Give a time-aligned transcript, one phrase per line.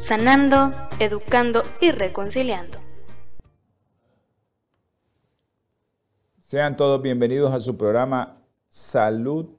[0.00, 2.78] sanando, educando y reconciliando.
[6.38, 9.50] Sean todos bienvenidos a su programa Salud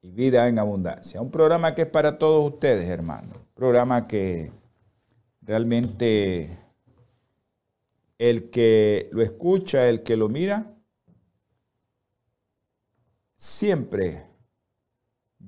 [0.00, 1.20] y Vida en Abundancia.
[1.20, 3.36] Un programa que es para todos ustedes, hermanos.
[3.36, 4.50] Un programa que
[5.42, 6.58] realmente
[8.18, 10.74] el que lo escucha, el que lo mira,
[13.36, 14.26] siempre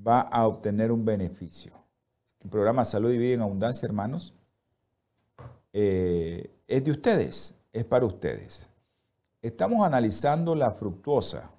[0.06, 1.83] va a obtener un beneficio
[2.44, 4.34] el programa Salud y Vida en Abundancia, hermanos,
[5.72, 8.68] eh, es de ustedes, es para ustedes.
[9.40, 11.50] Estamos analizando la fructuosa.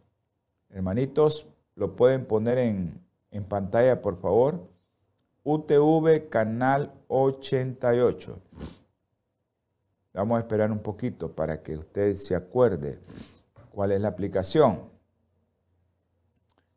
[0.70, 4.68] Hermanitos, lo pueden poner en, en pantalla, por favor.
[5.42, 8.40] UTV Canal 88.
[10.12, 13.00] Vamos a esperar un poquito para que usted se acuerde
[13.70, 14.90] cuál es la aplicación.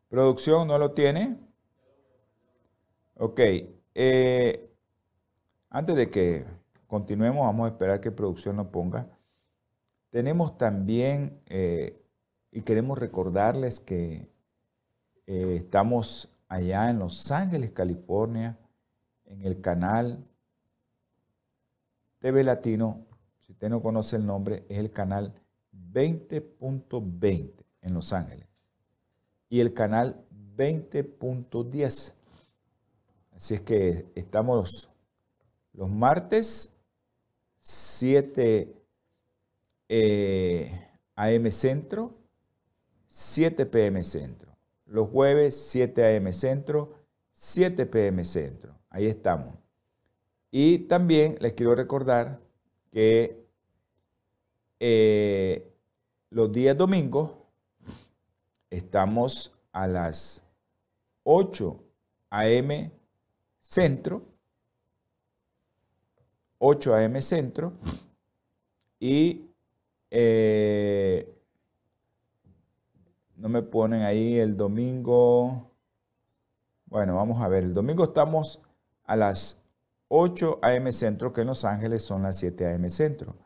[0.08, 1.38] ¿Producción no lo tiene?
[3.16, 3.40] Ok.
[3.94, 4.70] Eh,
[5.70, 6.44] antes de que
[6.86, 9.08] continuemos, vamos a esperar que producción lo ponga.
[10.10, 12.00] Tenemos también, eh,
[12.52, 14.28] y queremos recordarles que
[15.26, 18.58] eh, estamos allá en Los Ángeles, California,
[19.26, 20.24] en el canal
[22.20, 23.06] TV Latino,
[23.40, 25.34] si usted no conoce el nombre, es el canal
[25.92, 28.46] 20.20 en Los Ángeles
[29.48, 30.24] y el canal
[30.56, 32.14] 20.10.
[33.36, 34.90] Así es que estamos
[35.72, 36.76] los martes
[37.58, 38.74] 7
[39.88, 42.14] eh, AM Centro,
[43.08, 44.53] 7 PM Centro
[44.94, 46.32] los jueves 7 a.m.
[46.32, 46.94] Centro,
[47.32, 48.24] 7 p.m.
[48.24, 48.78] Centro.
[48.90, 49.56] Ahí estamos.
[50.52, 52.40] Y también les quiero recordar
[52.92, 53.44] que
[54.78, 55.74] eh,
[56.30, 57.32] los días domingos
[58.70, 60.44] estamos a las
[61.24, 61.76] 8
[62.30, 62.92] a.m.
[63.58, 64.22] Centro,
[66.58, 67.20] 8 a.m.
[67.20, 67.72] Centro,
[69.00, 69.50] y
[70.12, 71.33] eh,
[73.44, 75.70] no me ponen ahí el domingo.
[76.86, 77.62] Bueno, vamos a ver.
[77.62, 78.62] El domingo estamos
[79.04, 79.62] a las
[80.08, 80.90] 8 a.m.
[80.92, 82.88] Centro, que en Los Ángeles son las 7 a.m.
[82.88, 83.36] Centro.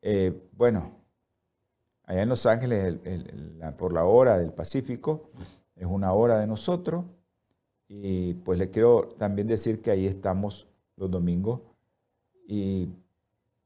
[0.00, 0.92] Eh, bueno,
[2.04, 3.00] allá en Los Ángeles,
[3.76, 5.32] por la hora del Pacífico,
[5.74, 7.04] es una hora de nosotros.
[7.88, 11.62] Y pues les quiero también decir que ahí estamos los domingos.
[12.46, 12.90] Y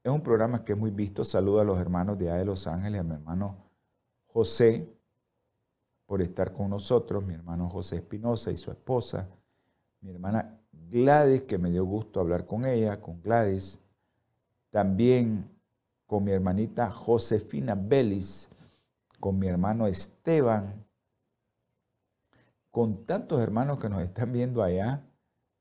[0.03, 1.23] es un programa que es muy visto.
[1.23, 3.59] Saludo a los hermanos de allá de Los Ángeles, a mi hermano
[4.25, 4.89] José,
[6.11, 9.29] por estar con nosotros, mi hermano José Espinosa y su esposa,
[10.01, 13.79] mi hermana Gladys, que me dio gusto hablar con ella, con Gladys.
[14.71, 15.49] También
[16.09, 18.51] con mi hermanita Josefina Belis,
[19.21, 20.85] con mi hermano Esteban,
[22.73, 25.07] con tantos hermanos que nos están viendo allá,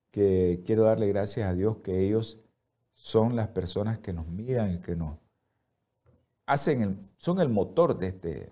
[0.10, 2.40] que quiero darle gracias a Dios que ellos
[2.96, 5.16] son las personas que nos miran y que nos
[6.48, 8.52] hacen, el, son el motor de este,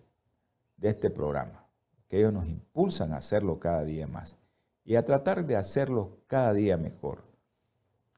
[0.76, 1.67] de este programa,
[2.08, 4.38] que ellos nos impulsan a hacerlo cada día más
[4.86, 7.24] y a tratar de hacerlo cada día mejor.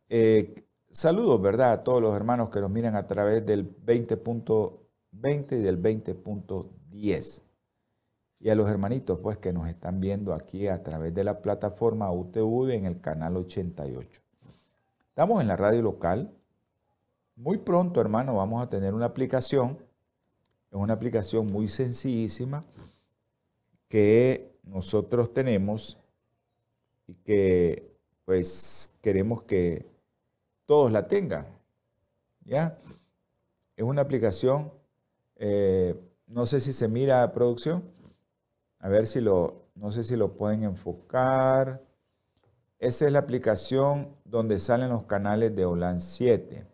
[0.09, 0.53] Eh,
[0.91, 1.71] saludos, ¿verdad?
[1.71, 7.43] A todos los hermanos que nos miran a través del 20.20 y del 20.10
[8.41, 12.11] y a los hermanitos pues que nos están viendo aquí a través de la plataforma
[12.11, 14.21] UTV en el canal 88.
[15.09, 16.33] Estamos en la radio local.
[17.35, 19.77] Muy pronto, hermano, vamos a tener una aplicación.
[20.71, 22.63] Es una aplicación muy sencillísima
[23.89, 25.99] que nosotros tenemos
[27.07, 27.91] y que
[28.23, 29.85] pues queremos que
[30.65, 31.47] todos la tengan.
[32.45, 32.77] ¿Ya?
[33.75, 34.71] Es una aplicación,
[35.35, 37.83] eh, no sé si se mira a producción.
[38.79, 41.83] A ver si lo, no sé si lo pueden enfocar.
[42.77, 46.65] Esa es la aplicación donde salen los canales de OLAN 7.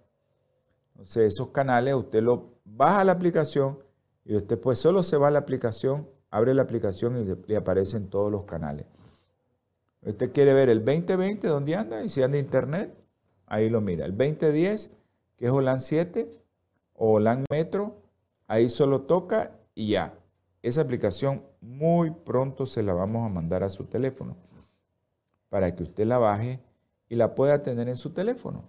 [0.92, 3.80] Entonces, esos canales, usted lo baja la aplicación
[4.24, 8.10] y usted pues solo se va a la aplicación, abre la aplicación y le, aparecen
[8.10, 8.86] todos los canales.
[10.02, 12.04] Usted quiere ver el 2020, ¿dónde anda?
[12.04, 12.94] Y si anda internet,
[13.46, 14.06] ahí lo mira.
[14.06, 14.92] El 2010,
[15.38, 16.30] que es OLAN 7
[16.94, 17.96] o OLAN Metro,
[18.48, 20.14] ahí solo toca y ya.
[20.62, 24.36] Esa aplicación muy pronto se la vamos a mandar a su teléfono
[25.48, 26.60] para que usted la baje
[27.08, 28.66] y la pueda tener en su teléfono.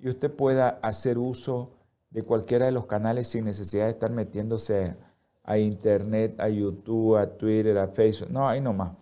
[0.00, 1.74] Y usted pueda hacer uso
[2.08, 4.96] de cualquiera de los canales sin necesidad de estar metiéndose
[5.44, 8.30] a internet, a YouTube, a Twitter, a Facebook.
[8.30, 8.96] No, ahí nomás.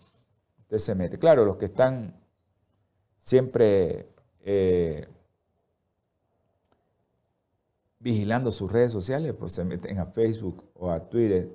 [0.61, 1.19] Usted se mete.
[1.19, 2.21] Claro, los que están
[3.19, 4.09] siempre
[4.41, 5.07] eh,
[8.01, 11.49] vigilando sus redes sociales, pues se meten a Facebook o a Twitter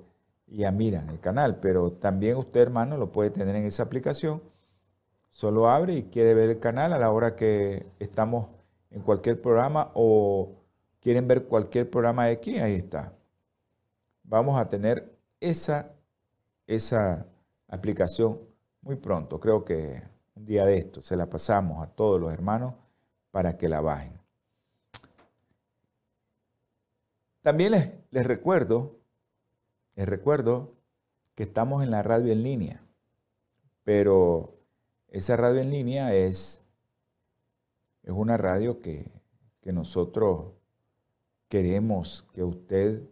[0.46, 4.42] y ya miran el canal, pero también usted, hermano, lo puede tener en esa aplicación.
[5.30, 8.48] Solo abre y quiere ver el canal a la hora que estamos
[8.90, 10.54] en cualquier programa o
[11.00, 13.17] quieren ver cualquier programa de aquí, ahí está.
[14.28, 15.90] Vamos a tener esa,
[16.66, 17.26] esa
[17.66, 18.40] aplicación
[18.82, 19.40] muy pronto.
[19.40, 20.02] Creo que
[20.34, 22.74] un día de esto se la pasamos a todos los hermanos
[23.30, 24.12] para que la bajen.
[27.42, 28.98] También les, les recuerdo
[29.98, 30.76] les recuerdo
[31.34, 32.84] que estamos en la radio en línea,
[33.82, 34.54] pero
[35.08, 36.62] esa radio en línea es,
[38.04, 39.10] es una radio que,
[39.60, 40.52] que nosotros
[41.48, 43.02] queremos que usted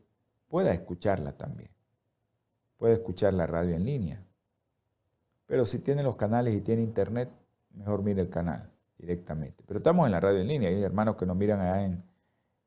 [0.48, 1.70] pueda escucharla también.
[2.76, 4.25] Puede escuchar la radio en línea.
[5.46, 7.31] Pero si tiene los canales y tiene internet,
[7.75, 9.62] mejor mire el canal directamente.
[9.66, 10.69] Pero estamos en la radio en línea.
[10.69, 12.04] Hay hermanos que nos miran allá en,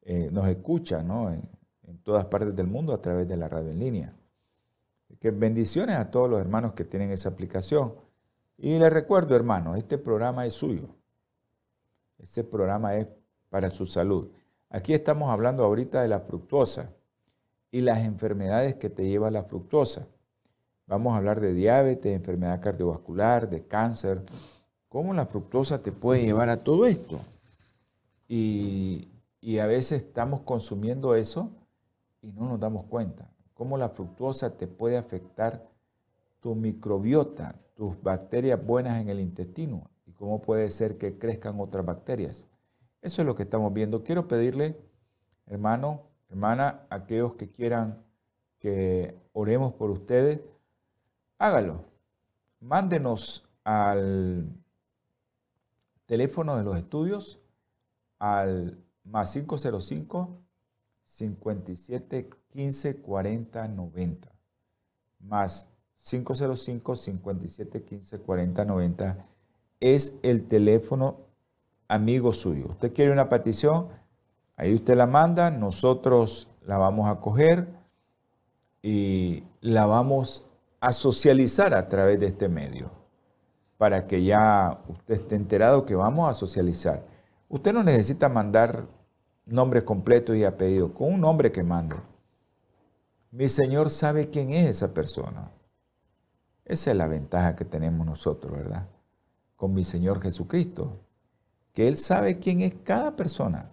[0.01, 1.31] eh, nos escuchan, ¿no?
[1.31, 1.47] En,
[1.83, 4.15] en todas partes del mundo a través de la radio en línea.
[5.19, 7.95] Que bendiciones a todos los hermanos que tienen esa aplicación.
[8.57, 10.95] Y les recuerdo, hermanos, este programa es suyo.
[12.17, 13.07] Este programa es
[13.49, 14.31] para su salud.
[14.69, 16.93] Aquí estamos hablando ahorita de la fructosa
[17.71, 20.07] y las enfermedades que te lleva la fructosa.
[20.87, 24.23] Vamos a hablar de diabetes, enfermedad cardiovascular, de cáncer.
[24.87, 27.19] ¿Cómo la fructosa te puede llevar a todo esto?
[28.27, 29.07] Y,
[29.39, 31.51] y a veces estamos consumiendo eso
[32.21, 33.29] y no nos damos cuenta.
[33.53, 35.67] Cómo la fructuosa te puede afectar
[36.39, 41.85] tu microbiota, tus bacterias buenas en el intestino y cómo puede ser que crezcan otras
[41.85, 42.47] bacterias.
[43.01, 44.03] Eso es lo que estamos viendo.
[44.03, 44.77] Quiero pedirle,
[45.45, 48.03] hermano, hermana, aquellos que quieran
[48.59, 50.41] que oremos por ustedes,
[51.37, 51.85] hágalo.
[52.59, 54.49] Mándenos al
[56.05, 57.39] teléfono de los estudios
[58.19, 60.41] al más 505
[61.05, 64.29] 57 15 40 90
[65.19, 65.69] más
[66.03, 69.25] 505 57 15 40 90
[69.79, 71.21] es el teléfono
[71.87, 72.67] amigo suyo.
[72.69, 73.89] Usted quiere una petición,
[74.59, 77.67] ahí usted la manda, nosotros la vamos a coger
[78.81, 80.47] y la vamos
[80.81, 82.91] a socializar a través de este medio
[83.77, 87.05] para que ya usted esté enterado que vamos a socializar.
[87.47, 88.85] Usted no necesita mandar
[89.45, 91.95] nombre completo y apellido, con un nombre que mande.
[93.31, 95.49] Mi Señor sabe quién es esa persona.
[96.65, 98.85] Esa es la ventaja que tenemos nosotros, ¿verdad?
[99.55, 100.97] Con mi Señor Jesucristo,
[101.73, 103.71] que Él sabe quién es cada persona.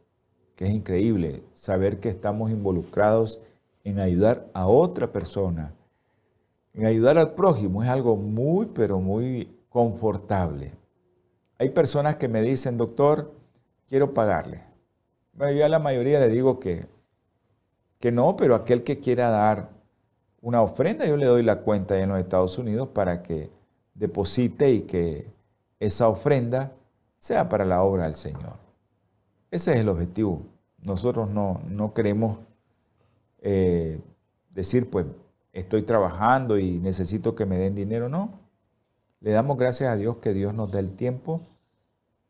[0.56, 3.40] que es increíble, saber que estamos involucrados
[3.82, 5.74] en ayudar a otra persona,
[6.74, 10.72] en ayudar al prójimo, es algo muy, pero muy confortable.
[11.58, 13.32] Hay personas que me dicen, doctor,
[13.90, 14.62] quiero pagarle.
[15.32, 16.86] Bueno, yo a la mayoría le digo que,
[17.98, 19.70] que no, pero aquel que quiera dar
[20.40, 23.50] una ofrenda, yo le doy la cuenta en los Estados Unidos para que
[23.94, 25.26] deposite y que
[25.80, 26.72] esa ofrenda
[27.16, 28.54] sea para la obra del Señor.
[29.50, 30.42] Ese es el objetivo.
[30.78, 32.38] Nosotros no, no queremos
[33.40, 34.00] eh,
[34.50, 35.04] decir, pues,
[35.52, 38.08] estoy trabajando y necesito que me den dinero.
[38.08, 38.38] No.
[39.20, 41.40] Le damos gracias a Dios que Dios nos da el tiempo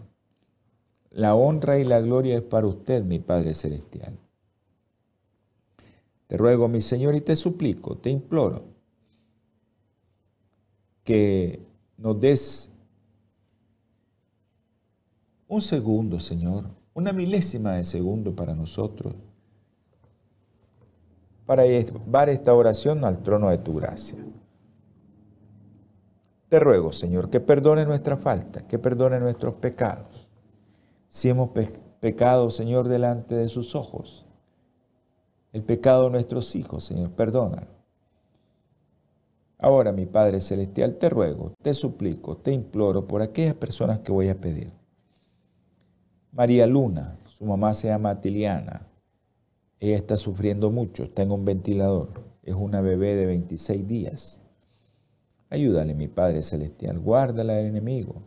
[1.11, 4.19] La honra y la gloria es para usted, mi Padre Celestial.
[6.31, 8.63] Te ruego, mi Señor, y te suplico, te imploro,
[11.03, 12.71] que nos des
[15.49, 19.17] un segundo, Señor, una milésima de segundo para nosotros,
[21.47, 24.25] para llevar esta oración al trono de tu gracia.
[26.49, 30.29] Te ruego, Señor, que perdone nuestra falta, que perdone nuestros pecados.
[31.09, 31.51] Si hemos
[31.99, 34.30] pecado, Señor, delante de sus ojos,
[35.53, 37.81] el pecado de nuestros hijos, Señor, perdónalo.
[39.59, 44.29] Ahora, mi Padre Celestial, te ruego, te suplico, te imploro por aquellas personas que voy
[44.29, 44.73] a pedir.
[46.33, 48.87] María Luna, su mamá se llama Tiliana.
[49.79, 52.23] Ella está sufriendo mucho, está en un ventilador.
[52.43, 54.41] Es una bebé de 26 días.
[55.51, 58.23] Ayúdale, mi Padre Celestial, guárdala del enemigo.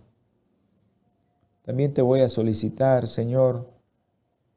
[1.64, 3.70] También te voy a solicitar, Señor,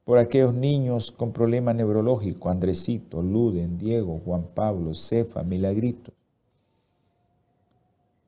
[0.07, 6.13] por aquellos niños con problemas neurológicos, Andresito, Luden, Diego, Juan Pablo, Cefa, Milagrito.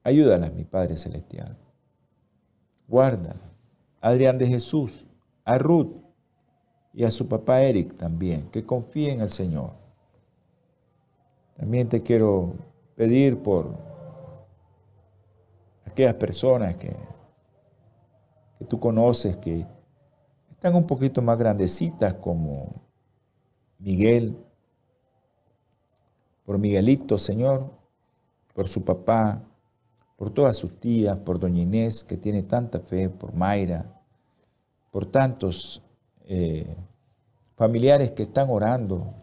[0.03, 1.57] Ayúdalas, mi Padre Celestial.
[2.89, 3.53] Guárdala.
[4.01, 5.07] Adrián de Jesús,
[5.45, 5.93] a Ruth
[6.93, 9.71] y a su papá Eric también, que confíen en el Señor.
[11.57, 12.55] También te quiero
[12.97, 13.71] pedir por
[15.85, 16.97] aquellas personas que,
[18.59, 19.65] que tú conoces, que
[20.59, 22.83] están un poquito más grandecitas como
[23.79, 24.37] Miguel,
[26.45, 27.71] por Miguelito, Señor,
[28.55, 29.41] por su papá,
[30.17, 33.87] por todas sus tías, por doña Inés, que tiene tanta fe, por Mayra,
[34.91, 35.81] por tantos
[36.25, 36.77] eh,
[37.55, 39.15] familiares que están orando,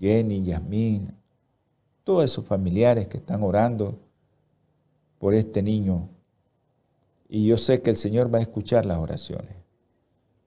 [0.00, 1.16] Jenny, Yasmín,
[2.02, 4.00] todos esos familiares que están orando
[5.20, 6.08] por este niño.
[7.28, 9.63] Y yo sé que el Señor va a escuchar las oraciones.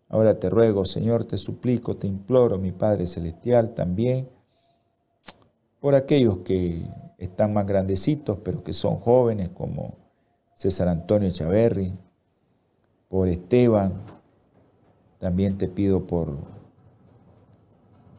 [0.09, 4.29] Ahora te ruego, Señor, te suplico, te imploro, mi Padre Celestial, también
[5.79, 6.87] por aquellos que
[7.17, 9.95] están más grandecitos, pero que son jóvenes, como
[10.55, 11.93] César Antonio Chaverri,
[13.09, 14.01] por Esteban,
[15.19, 16.37] también te pido por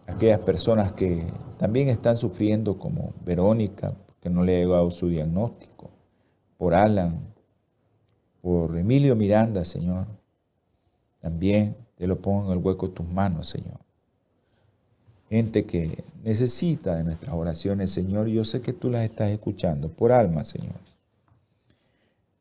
[0.07, 1.27] aquellas personas que
[1.59, 5.91] también están sufriendo, como Verónica, que no le ha llegado su diagnóstico,
[6.57, 7.35] por Alan,
[8.41, 10.18] por Emilio Miranda, Señor.
[11.21, 13.81] También te lo pongo en el hueco de tus manos, Señor.
[15.29, 20.13] Gente que necesita de nuestras oraciones, Señor, yo sé que tú las estás escuchando, por
[20.13, 20.77] alma, Señor.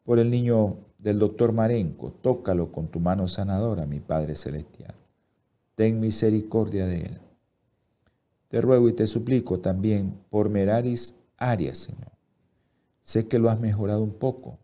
[0.06, 4.96] Por el niño del doctor Marenco, tócalo con tu mano sanadora, mi Padre Celestial.
[5.76, 7.22] Ten misericordia de él.
[8.48, 12.12] Te ruego y te suplico también por Meraris Arias, Señor.
[13.02, 14.60] Sé que lo has mejorado un poco,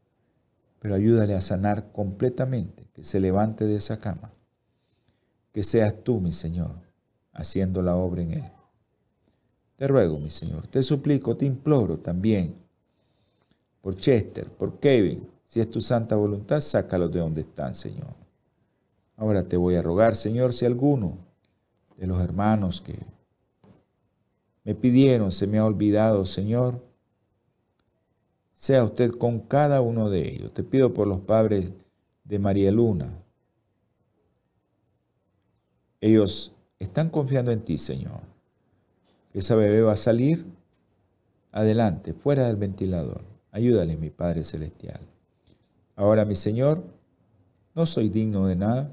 [0.83, 4.33] pero ayúdale a sanar completamente, que se levante de esa cama.
[5.53, 6.71] Que seas tú, mi Señor,
[7.31, 8.51] haciendo la obra en él.
[9.77, 12.57] Te ruego, mi Señor, te suplico, te imploro también
[13.81, 18.13] por Chester, por Kevin, si es tu santa voluntad, sácalos de donde están, Señor.
[19.15, 21.17] Ahora te voy a rogar, Señor, si alguno
[21.95, 22.99] de los hermanos que
[24.65, 26.83] me pidieron, se me ha olvidado, Señor,
[28.53, 30.53] sea usted con cada uno de ellos.
[30.53, 31.71] Te pido por los padres
[32.23, 33.09] de María Luna.
[36.01, 38.21] Ellos están confiando en ti, Señor.
[39.31, 40.45] Que esa bebé va a salir
[41.51, 43.21] adelante, fuera del ventilador.
[43.51, 44.99] Ayúdale, mi Padre Celestial.
[45.95, 46.83] Ahora, mi Señor,
[47.75, 48.91] no soy digno de nada,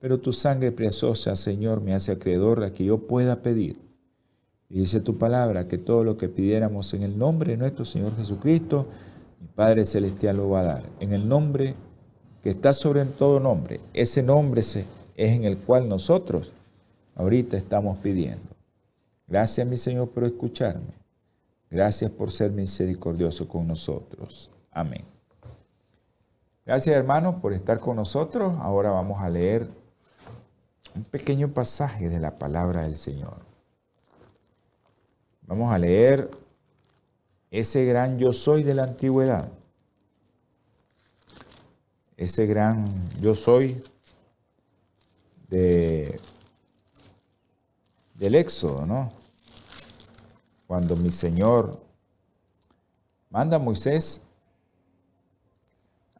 [0.00, 3.83] pero tu sangre preciosa, Señor, me hace acreedor a que yo pueda pedir
[4.68, 8.16] y dice tu palabra que todo lo que pidiéramos en el nombre de nuestro Señor
[8.16, 8.86] Jesucristo,
[9.40, 10.82] mi Padre Celestial lo va a dar.
[11.00, 11.74] En el nombre
[12.44, 13.80] que está sobre todo nombre.
[13.94, 14.84] Ese nombre es
[15.16, 16.52] en el cual nosotros
[17.14, 18.54] ahorita estamos pidiendo.
[19.26, 20.92] Gracias, mi Señor, por escucharme.
[21.70, 24.50] Gracias por ser misericordioso con nosotros.
[24.70, 25.06] Amén.
[26.66, 28.52] Gracias, hermanos, por estar con nosotros.
[28.58, 29.66] Ahora vamos a leer
[30.94, 33.38] un pequeño pasaje de la palabra del Señor.
[35.46, 36.30] Vamos a leer
[37.50, 39.52] ese gran yo soy de la antigüedad.
[42.16, 43.82] Ese gran yo soy
[45.48, 46.18] de,
[48.14, 49.12] del éxodo, ¿no?
[50.66, 51.78] Cuando mi Señor
[53.28, 54.22] manda a Moisés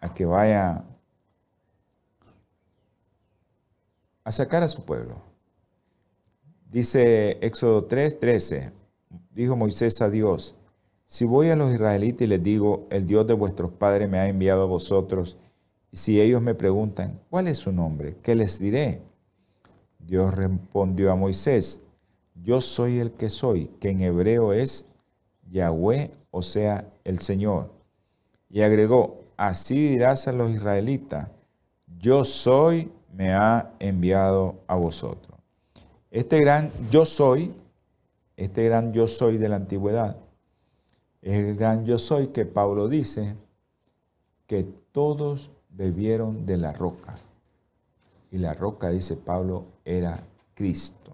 [0.01, 0.85] a que vaya
[4.23, 5.23] a sacar a su pueblo.
[6.71, 8.84] Dice Éxodo 3, 13
[9.35, 10.57] dijo Moisés a Dios,
[11.07, 14.29] si voy a los israelitas y les digo, el Dios de vuestros padres me ha
[14.29, 15.37] enviado a vosotros,
[15.93, 18.17] y si ellos me preguntan, ¿cuál es su nombre?
[18.23, 19.01] ¿Qué les diré?
[19.99, 21.83] Dios respondió a Moisés,
[22.43, 24.87] yo soy el que soy, que en hebreo es
[25.51, 27.71] Yahweh, o sea, el Señor.
[28.51, 31.29] Y agregó, así dirás a los israelitas,
[32.01, 35.39] yo soy, me ha enviado a vosotros.
[36.11, 37.53] Este gran yo soy
[38.37, 40.17] este gran yo soy de la antigüedad,
[41.23, 43.35] es el gran yo soy que Pablo dice
[44.47, 47.15] que todos bebieron de la roca.
[48.31, 50.19] Y la roca, dice Pablo, era
[50.55, 51.13] Cristo.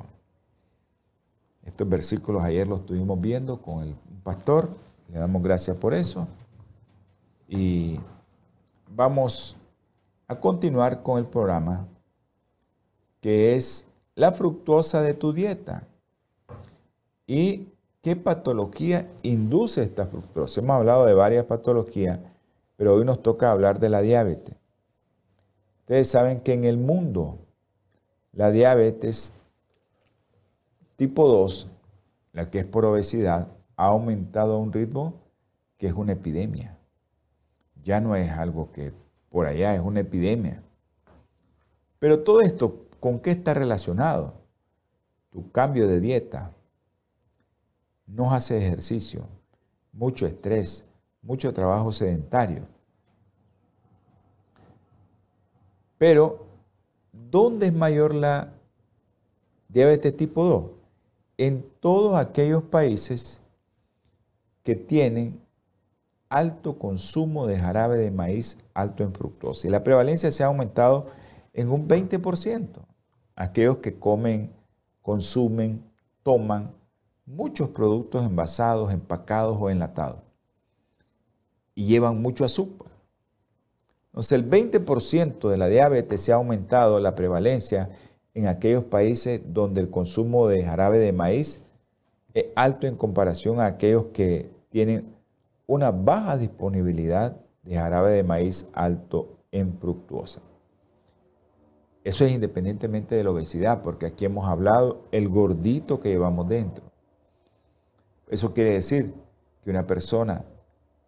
[1.64, 4.70] Estos versículos ayer los estuvimos viendo con el pastor,
[5.12, 6.26] le damos gracias por eso.
[7.48, 8.00] Y
[8.88, 9.56] vamos
[10.26, 11.87] a continuar con el programa
[13.20, 15.87] que es la fructuosa de tu dieta.
[17.32, 17.68] ¿Y
[18.02, 20.60] qué patología induce esta fructosa?
[20.60, 22.18] Hemos hablado de varias patologías,
[22.76, 24.56] pero hoy nos toca hablar de la diabetes.
[25.82, 27.38] Ustedes saben que en el mundo
[28.32, 29.32] la diabetes
[30.96, 31.68] tipo 2,
[32.32, 35.14] la que es por obesidad, ha aumentado a un ritmo
[35.78, 36.76] que es una epidemia.
[37.84, 38.92] Ya no es algo que
[39.28, 40.64] por allá es una epidemia.
[42.00, 44.34] Pero todo esto, ¿con qué está relacionado?
[45.30, 46.50] Tu cambio de dieta,
[48.14, 49.26] no hace ejercicio,
[49.92, 50.86] mucho estrés,
[51.22, 52.66] mucho trabajo sedentario.
[55.98, 56.46] Pero,
[57.12, 58.52] ¿dónde es mayor la
[59.68, 60.64] diabetes tipo 2?
[61.38, 63.42] En todos aquellos países
[64.62, 65.40] que tienen
[66.28, 69.66] alto consumo de jarabe de maíz alto en fructosa.
[69.66, 71.06] Y la prevalencia se ha aumentado
[71.52, 72.66] en un 20%.
[73.34, 74.52] Aquellos que comen,
[75.02, 75.82] consumen,
[76.22, 76.72] toman
[77.30, 80.20] muchos productos envasados, empacados o enlatados.
[81.74, 82.90] Y llevan mucho azúcar.
[84.06, 87.90] Entonces el 20% de la diabetes se ha aumentado la prevalencia
[88.34, 91.60] en aquellos países donde el consumo de jarabe de maíz
[92.34, 95.14] es alto en comparación a aquellos que tienen
[95.66, 100.40] una baja disponibilidad de jarabe de maíz alto en fructuosa.
[102.02, 106.89] Eso es independientemente de la obesidad, porque aquí hemos hablado el gordito que llevamos dentro.
[108.30, 109.12] Eso quiere decir
[109.64, 110.44] que una persona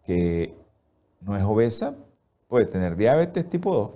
[0.03, 0.53] que
[1.21, 1.95] no es obesa
[2.49, 3.91] puede tener diabetes tipo 2.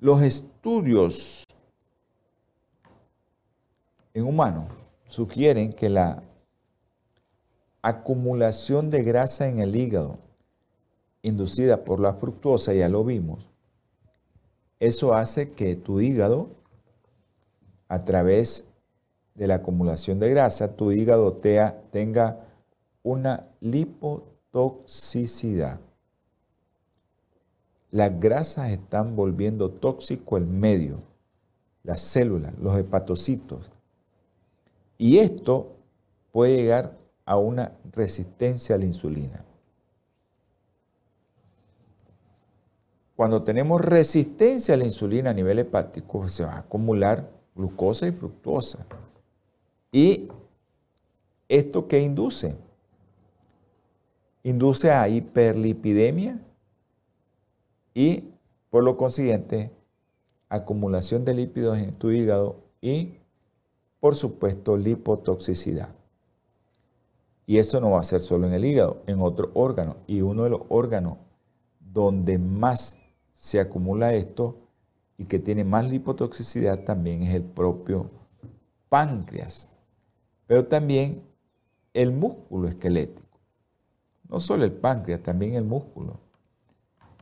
[0.00, 1.46] Los estudios
[4.12, 4.70] en humanos
[5.06, 6.22] sugieren que la
[7.80, 10.18] acumulación de grasa en el hígado
[11.22, 13.48] inducida por la fructuosa, ya lo vimos,
[14.80, 16.50] eso hace que tu hígado,
[17.88, 18.68] a través
[19.36, 21.42] de la acumulación de grasa, tu hígado
[21.90, 22.46] tenga
[23.02, 25.80] una lipotoxicidad.
[27.90, 31.02] Las grasas están volviendo tóxico el medio,
[31.82, 33.70] las células, los hepatocitos.
[34.98, 35.76] Y esto
[36.32, 39.44] puede llegar a una resistencia a la insulina.
[43.14, 48.12] Cuando tenemos resistencia a la insulina a nivel hepático, se va a acumular glucosa y
[48.12, 48.86] fructosa.
[49.92, 50.28] ¿Y
[51.48, 52.56] esto qué induce?
[54.42, 56.40] Induce a hiperlipidemia
[57.94, 58.24] y,
[58.70, 59.70] por lo consiguiente,
[60.48, 63.14] acumulación de lípidos en tu hígado y,
[64.00, 65.88] por supuesto, lipotoxicidad.
[67.46, 69.96] Y eso no va a ser solo en el hígado, en otro órgano.
[70.06, 71.18] Y uno de los órganos
[71.80, 72.98] donde más
[73.32, 74.56] se acumula esto
[75.16, 78.10] y que tiene más lipotoxicidad también es el propio
[78.88, 79.70] páncreas,
[80.46, 81.22] pero también
[81.92, 83.38] el músculo esquelético.
[84.28, 86.20] No solo el páncreas, también el músculo.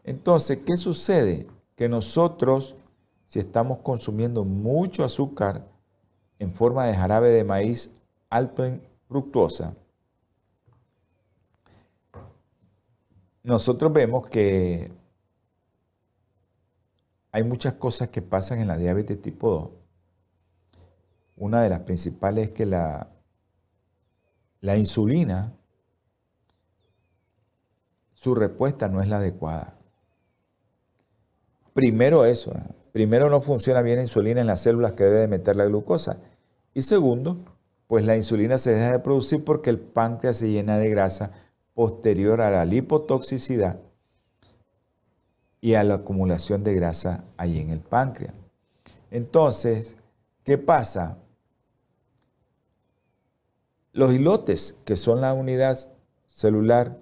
[0.05, 1.47] Entonces, ¿qué sucede?
[1.77, 2.77] Que nosotros,
[3.27, 5.67] si estamos consumiendo mucho azúcar
[6.39, 7.97] en forma de jarabe de maíz
[8.29, 9.75] alto en fructosa,
[13.43, 14.91] nosotros vemos que
[17.33, 19.71] hay muchas cosas que pasan en la diabetes tipo 2.
[21.37, 23.14] Una de las principales es que la,
[24.65, 25.53] la insulina,
[28.15, 29.77] su respuesta no es la adecuada.
[31.75, 32.63] Primero eso, ¿eh?
[32.91, 36.17] primero no funciona bien la insulina en las células que debe de meter la glucosa.
[36.73, 37.45] Y segundo,
[37.89, 41.33] pues la insulina se deja de producir porque el páncreas se llena de grasa
[41.75, 43.81] posterior a la lipotoxicidad
[45.61, 48.33] y a la acumulación de grasa ahí en el páncreas.
[49.11, 49.99] Entonces,
[50.43, 51.19] ¿qué pasa?
[53.95, 55.79] Los hilotes, que son la unidad
[56.27, 56.99] celular,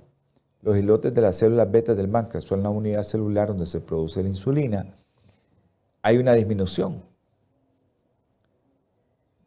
[0.61, 4.23] los hilotes de las células beta del páncreas son la unidad celular donde se produce
[4.23, 4.95] la insulina,
[6.03, 7.03] hay una disminución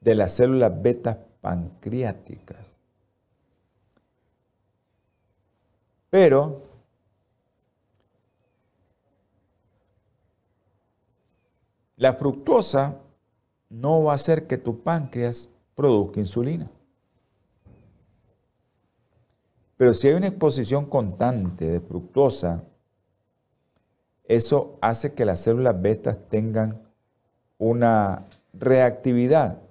[0.01, 2.75] de las células beta pancreáticas.
[6.10, 6.65] Pero
[11.97, 12.99] La fructosa
[13.69, 16.69] no va a hacer que tu páncreas produzca insulina.
[19.77, 22.63] Pero si hay una exposición constante de fructosa,
[24.23, 26.81] eso hace que las células betas tengan
[27.57, 29.61] una reactividad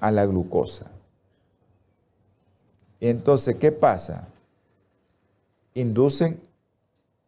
[0.00, 0.90] a la glucosa.
[3.00, 4.28] entonces, ¿qué pasa?
[5.74, 6.40] Inducen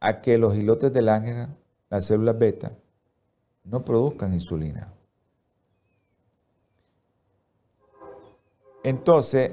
[0.01, 1.49] a que los hilotes del ángel,
[1.91, 2.73] las células beta,
[3.65, 4.93] no produzcan insulina.
[8.83, 9.51] Entonces,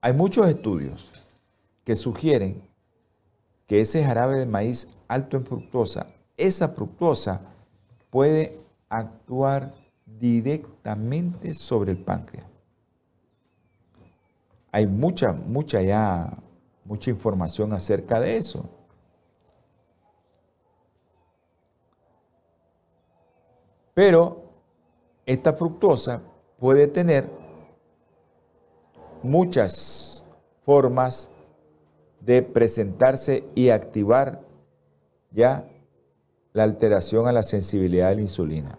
[0.00, 1.12] hay muchos estudios
[1.84, 2.62] que sugieren
[3.66, 7.40] que ese jarabe de maíz alto en fructosa, esa fructosa
[8.10, 8.58] puede
[8.88, 9.74] actuar
[10.06, 12.46] directamente sobre el páncreas.
[14.72, 16.36] Hay mucha, mucha ya,
[16.84, 18.68] mucha información acerca de eso.
[23.94, 24.44] Pero
[25.26, 26.22] esta fructosa
[26.58, 27.39] puede tener
[29.22, 30.24] muchas
[30.62, 31.28] formas
[32.20, 34.42] de presentarse y activar
[35.30, 35.68] ya
[36.52, 38.78] la alteración a la sensibilidad de la insulina.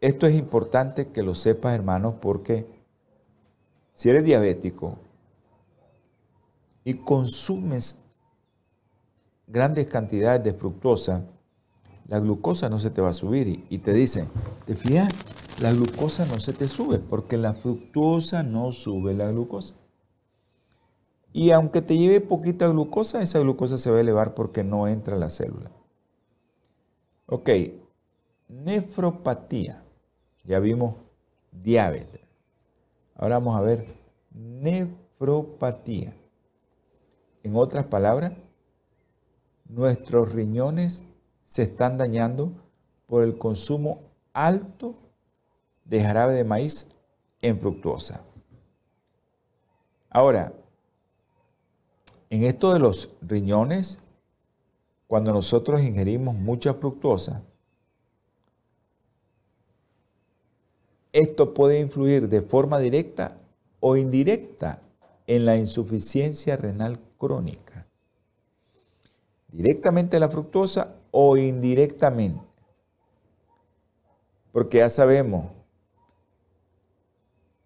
[0.00, 2.66] Esto es importante que lo sepas, hermanos, porque
[3.92, 4.96] si eres diabético
[6.84, 7.98] y consumes
[9.46, 11.24] grandes cantidades de fructosa,
[12.08, 13.64] la glucosa no se te va a subir.
[13.68, 14.28] Y, te dicen,
[14.64, 15.12] ¿te fías?
[15.60, 19.74] La glucosa no se te sube porque la fructosa no sube la glucosa.
[21.34, 25.16] Y aunque te lleve poquita glucosa, esa glucosa se va a elevar porque no entra
[25.16, 25.70] a la célula.
[27.26, 27.50] Ok,
[28.48, 29.84] nefropatía.
[30.44, 30.94] Ya vimos
[31.52, 32.22] diabetes.
[33.14, 33.86] Ahora vamos a ver
[34.30, 36.16] nefropatía.
[37.42, 38.32] En otras palabras,
[39.68, 41.04] nuestros riñones
[41.44, 42.50] se están dañando
[43.06, 44.00] por el consumo
[44.32, 44.99] alto
[45.90, 46.86] de jarabe de maíz
[47.42, 48.22] en fructuosa.
[50.08, 50.52] Ahora,
[52.30, 54.00] en esto de los riñones,
[55.08, 57.42] cuando nosotros ingerimos mucha fructosa,
[61.12, 63.36] esto puede influir de forma directa
[63.80, 64.80] o indirecta
[65.26, 67.88] en la insuficiencia renal crónica.
[69.48, 72.44] Directamente la fructosa o indirectamente.
[74.52, 75.59] Porque ya sabemos,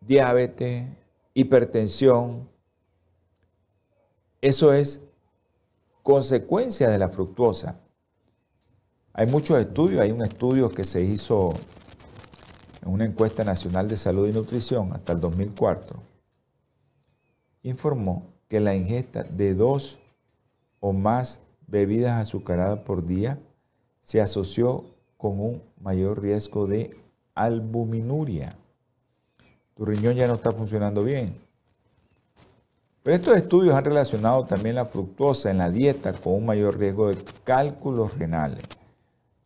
[0.06, 0.86] diabetes,
[1.34, 2.48] hipertensión,
[4.40, 5.04] eso es
[6.02, 7.80] consecuencia de la fructuosa.
[9.12, 11.54] Hay muchos estudios, hay un estudio que se hizo
[12.82, 15.98] en una encuesta nacional de salud y nutrición hasta el 2004,
[17.62, 19.98] informó que la ingesta de dos
[20.80, 23.38] o más bebidas azucaradas por día
[24.02, 24.84] se asoció
[25.16, 26.94] con un mayor riesgo de
[27.34, 28.58] albuminuria.
[29.76, 31.36] Tu riñón ya no está funcionando bien.
[33.02, 37.08] Pero estos estudios han relacionado también la fructosa en la dieta con un mayor riesgo
[37.08, 38.62] de cálculos renales.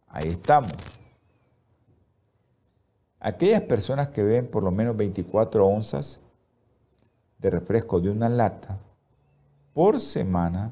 [0.09, 0.73] Ahí estamos.
[3.21, 6.21] Aquellas personas que beben por lo menos 24 onzas
[7.38, 8.79] de refresco de una lata
[9.75, 10.71] por semana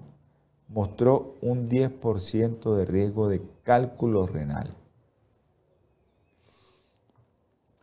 [0.69, 4.75] mostró un 10% de riesgo de cálculo renal.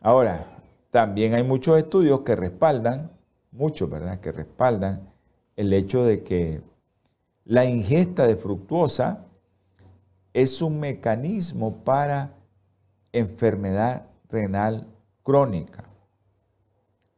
[0.00, 0.53] Ahora,
[0.94, 3.10] también hay muchos estudios que respaldan
[3.50, 5.10] muchos, ¿verdad?, que respaldan
[5.56, 6.62] el hecho de que
[7.44, 9.24] la ingesta de fructuosa
[10.34, 12.36] es un mecanismo para
[13.12, 14.86] enfermedad renal
[15.24, 15.82] crónica,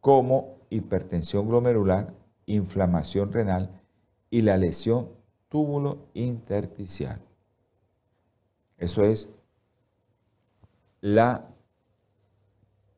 [0.00, 2.14] como hipertensión glomerular,
[2.46, 3.82] inflamación renal
[4.30, 5.10] y la lesión
[5.50, 7.20] túbulo intersticial.
[8.78, 9.28] Eso es
[11.02, 11.50] la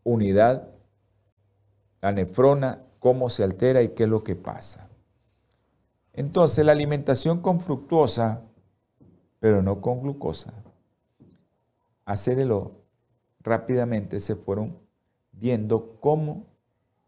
[0.04, 0.70] unidad,
[2.00, 4.88] la nefrona cómo se altera y qué es lo que pasa.
[6.12, 8.42] Entonces, la alimentación con fructuosa,
[9.38, 10.52] pero no con glucosa,
[12.04, 12.72] hacerlo
[13.40, 14.78] rápidamente se fueron
[15.32, 16.46] viendo cómo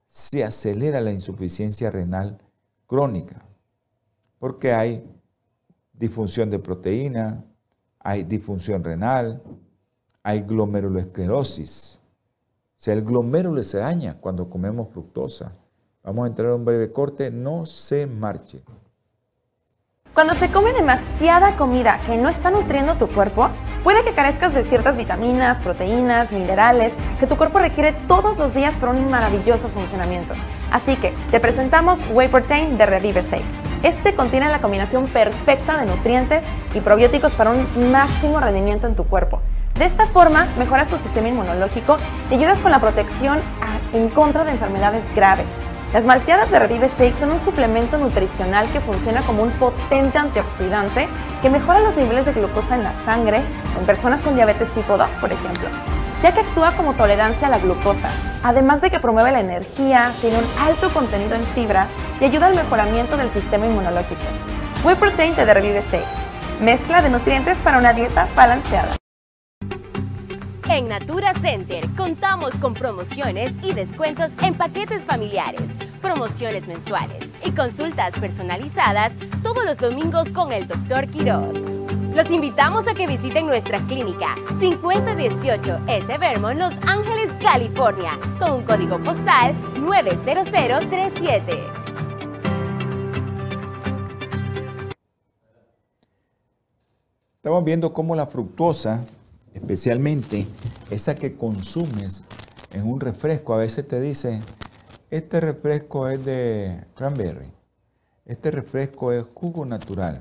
[0.07, 2.39] se acelera la insuficiencia renal
[2.87, 3.45] crónica,
[4.39, 5.05] porque hay
[5.93, 7.45] disfunción de proteína,
[7.99, 9.43] hay disfunción renal,
[10.23, 12.00] hay glomerulosclerosis.
[12.81, 15.53] Sea, el glomérulo se daña cuando comemos fructosa.
[16.03, 18.63] Vamos a entrar en un breve corte, no se marche.
[20.15, 23.51] Cuando se come demasiada comida que no está nutriendo tu cuerpo,
[23.85, 28.75] puede que carezcas de ciertas vitaminas, proteínas, minerales que tu cuerpo requiere todos los días
[28.77, 30.33] para un maravilloso funcionamiento.
[30.73, 33.45] Así que te presentamos Whey Protein de Revive Shake.
[33.83, 39.05] Este contiene la combinación perfecta de nutrientes y probióticos para un máximo rendimiento en tu
[39.05, 39.43] cuerpo.
[39.81, 41.97] De esta forma, mejoras tu sistema inmunológico
[42.31, 43.41] y ayudas con la protección
[43.95, 45.47] en contra de enfermedades graves.
[45.95, 51.09] Las malteadas de Revive Shake son un suplemento nutricional que funciona como un potente antioxidante
[51.41, 55.09] que mejora los niveles de glucosa en la sangre en personas con diabetes tipo 2,
[55.19, 55.71] por ejemplo,
[56.23, 58.11] ya que actúa como tolerancia a la glucosa,
[58.43, 61.87] además de que promueve la energía, tiene un alto contenido en fibra
[62.21, 64.21] y ayuda al mejoramiento del sistema inmunológico.
[64.85, 66.05] Whey Protein de Revive Shake,
[66.61, 69.00] mezcla de nutrientes para una dieta balanceada.
[70.71, 78.17] En Natura Center contamos con promociones y descuentos en paquetes familiares, promociones mensuales y consultas
[78.21, 81.09] personalizadas todos los domingos con el Dr.
[81.09, 81.59] Quiroz.
[82.15, 86.19] Los invitamos a que visiten nuestra clínica 5018 S.
[86.19, 91.65] Vermont, Los Ángeles, California, con un código postal 90037.
[97.35, 99.05] Estamos viendo cómo la fructosa
[99.55, 100.47] especialmente
[100.91, 102.25] esa que consumes
[102.73, 104.43] en un refresco, a veces te dicen,
[105.11, 107.51] este refresco es de cranberry,
[108.25, 110.21] este refresco es jugo natural.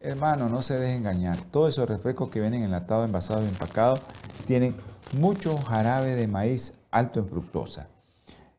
[0.00, 1.40] Hermano, no se deje engañar.
[1.50, 4.00] Todos esos refrescos que vienen enlatados, envasados y empacados
[4.46, 4.76] tienen
[5.18, 7.88] mucho jarabe de maíz alto en fructosa.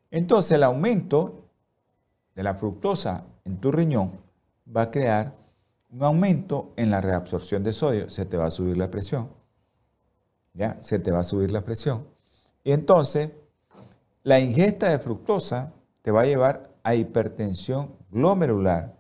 [0.10, 1.50] Entonces el aumento
[2.36, 4.12] de la fructosa en tu riñón
[4.76, 5.36] va a crear
[5.90, 8.10] un aumento en la reabsorción de sodio.
[8.10, 9.37] Se te va a subir la presión
[10.58, 10.82] ¿ya?
[10.82, 12.08] Se te va a subir la presión.
[12.64, 13.32] Y entonces,
[14.24, 18.98] la ingesta de fructosa te va a llevar a hipertensión glomerular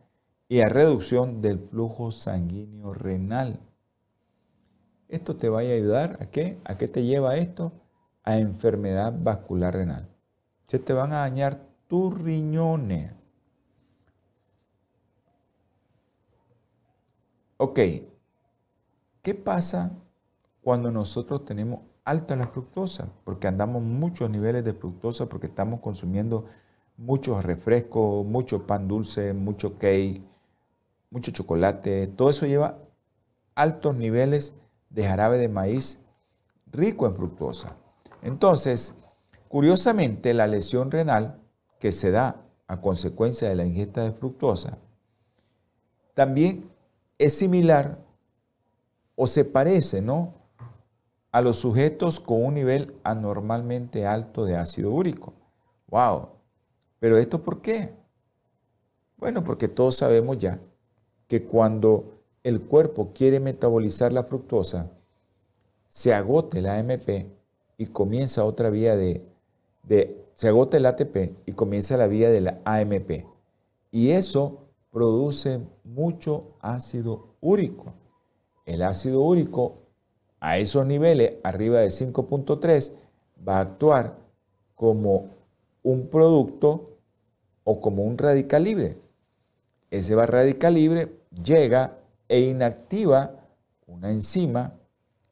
[0.47, 3.59] y a reducción del flujo sanguíneo renal.
[5.09, 6.59] Esto te va a ayudar a qué?
[6.63, 7.71] ¿A qué te lleva esto?
[8.23, 10.07] A enfermedad vascular renal.
[10.67, 13.13] Se te van a dañar tus riñones.
[17.57, 17.79] Ok,
[19.21, 19.91] ¿qué pasa
[20.67, 23.07] cuando nosotros tenemos alta la fructosa?
[23.23, 26.43] Porque andamos muchos niveles de fructosa porque estamos consumiendo
[26.97, 30.21] muchos refrescos, mucho pan dulce, mucho cake,
[31.09, 32.07] mucho chocolate.
[32.07, 32.79] Todo eso lleva
[33.55, 34.55] altos niveles
[34.89, 36.05] de jarabe de maíz
[36.69, 37.77] rico en fructosa.
[38.21, 38.99] Entonces,
[39.47, 41.39] curiosamente, la lesión renal
[41.79, 44.79] que se da a consecuencia de la ingesta de fructosa
[46.13, 46.69] también
[47.17, 47.99] es similar
[49.15, 50.35] o se parece, ¿no?
[51.37, 55.33] A los sujetos con un nivel anormalmente alto de ácido úrico.
[55.87, 56.29] ¡Wow!
[56.97, 57.93] ¿Pero esto por qué?
[59.17, 60.59] Bueno, porque todos sabemos ya
[61.27, 64.89] que cuando el cuerpo quiere metabolizar la fructosa,
[65.87, 67.27] se agote la AMP
[67.77, 69.23] y comienza otra vía de,
[69.83, 73.27] de, se agota el ATP y comienza la vía de la AMP.
[73.91, 77.93] Y eso produce mucho ácido úrico.
[78.65, 79.83] El ácido úrico
[80.47, 82.93] a esos niveles, arriba de 5.3,
[83.45, 84.17] va a actuar
[84.75, 85.31] como
[85.83, 86.99] un producto
[87.65, 88.97] o como un radical libre.
[89.91, 91.97] Ese radical libre llega
[92.29, 93.43] e inactiva
[93.87, 94.71] una enzima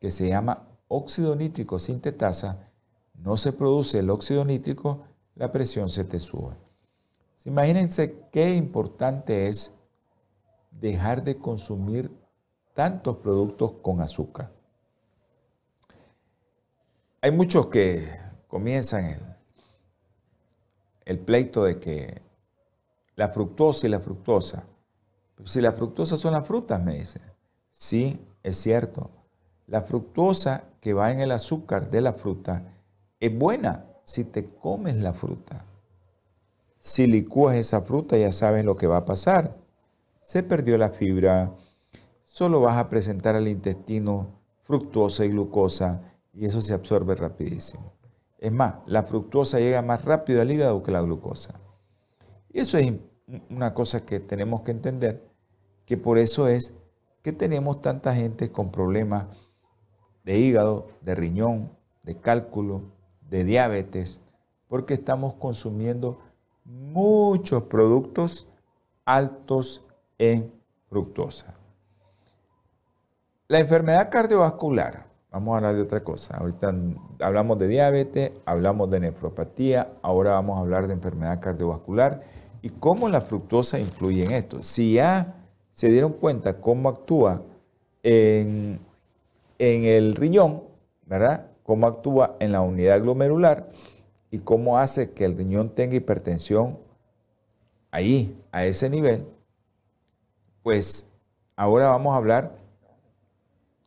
[0.01, 2.67] que se llama óxido nítrico sintetasa,
[3.13, 6.55] no se produce el óxido nítrico, la presión se te sube.
[7.45, 9.77] Imagínense qué importante es
[10.71, 12.11] dejar de consumir
[12.73, 14.51] tantos productos con azúcar.
[17.25, 18.07] Hay muchos que
[18.47, 19.19] comienzan el,
[21.05, 22.21] el pleito de que
[23.15, 24.65] la fructosa y la fructosa,
[25.43, 27.23] si la fructosa son las frutas, me dicen.
[27.71, 29.09] Sí, es cierto.
[29.65, 32.61] La fructosa que va en el azúcar de la fruta
[33.19, 35.65] es buena si te comes la fruta.
[36.77, 39.57] Si licúas esa fruta ya sabes lo que va a pasar.
[40.21, 41.55] Se perdió la fibra,
[42.23, 44.27] solo vas a presentar al intestino
[44.63, 47.93] fructosa y glucosa y eso se absorbe rapidísimo.
[48.37, 51.59] Es más, la fructosa llega más rápido al hígado que la glucosa.
[52.51, 52.93] Y eso es
[53.49, 55.27] una cosa que tenemos que entender,
[55.85, 56.77] que por eso es
[57.21, 59.53] que tenemos tanta gente con problemas
[60.23, 61.71] de hígado, de riñón,
[62.03, 62.83] de cálculo,
[63.21, 64.21] de diabetes,
[64.67, 66.19] porque estamos consumiendo
[66.65, 68.47] muchos productos
[69.05, 69.85] altos
[70.17, 70.53] en
[70.89, 71.55] fructosa.
[73.47, 76.37] La enfermedad cardiovascular, vamos a hablar de otra cosa.
[76.37, 76.73] Ahorita
[77.19, 82.23] hablamos de diabetes, hablamos de nefropatía, ahora vamos a hablar de enfermedad cardiovascular
[82.61, 84.63] y cómo la fructosa influye en esto.
[84.63, 85.35] Si ya
[85.73, 87.41] se dieron cuenta cómo actúa
[88.01, 88.79] en
[89.59, 90.63] el riñón,
[91.05, 91.47] ¿verdad?
[91.63, 93.67] Cómo actúa en la unidad glomerular
[94.31, 96.79] y cómo hace que el riñón tenga hipertensión
[97.91, 99.27] ahí, a ese nivel.
[100.63, 101.11] Pues
[101.57, 102.55] ahora vamos a hablar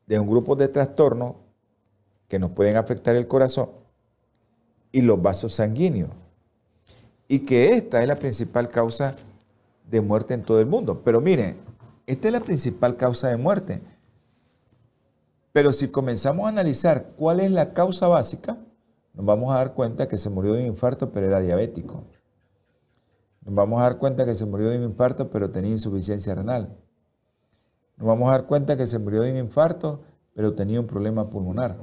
[0.08, 1.34] de un grupo de trastornos
[2.28, 3.68] que nos pueden afectar el corazón
[4.90, 6.10] y los vasos sanguíneos.
[7.28, 9.14] Y que esta es la principal causa
[9.88, 11.02] de muerte en todo el mundo.
[11.04, 11.58] Pero miren,
[12.06, 13.82] esta es la principal causa de muerte.
[15.52, 18.56] Pero si comenzamos a analizar cuál es la causa básica,
[19.12, 22.04] nos vamos a dar cuenta que se murió de un infarto, pero era diabético.
[23.44, 26.78] Nos vamos a dar cuenta que se murió de un infarto, pero tenía insuficiencia renal.
[27.98, 30.00] Nos vamos a dar cuenta que se murió de un infarto,
[30.32, 31.76] pero tenía un problema pulmonar.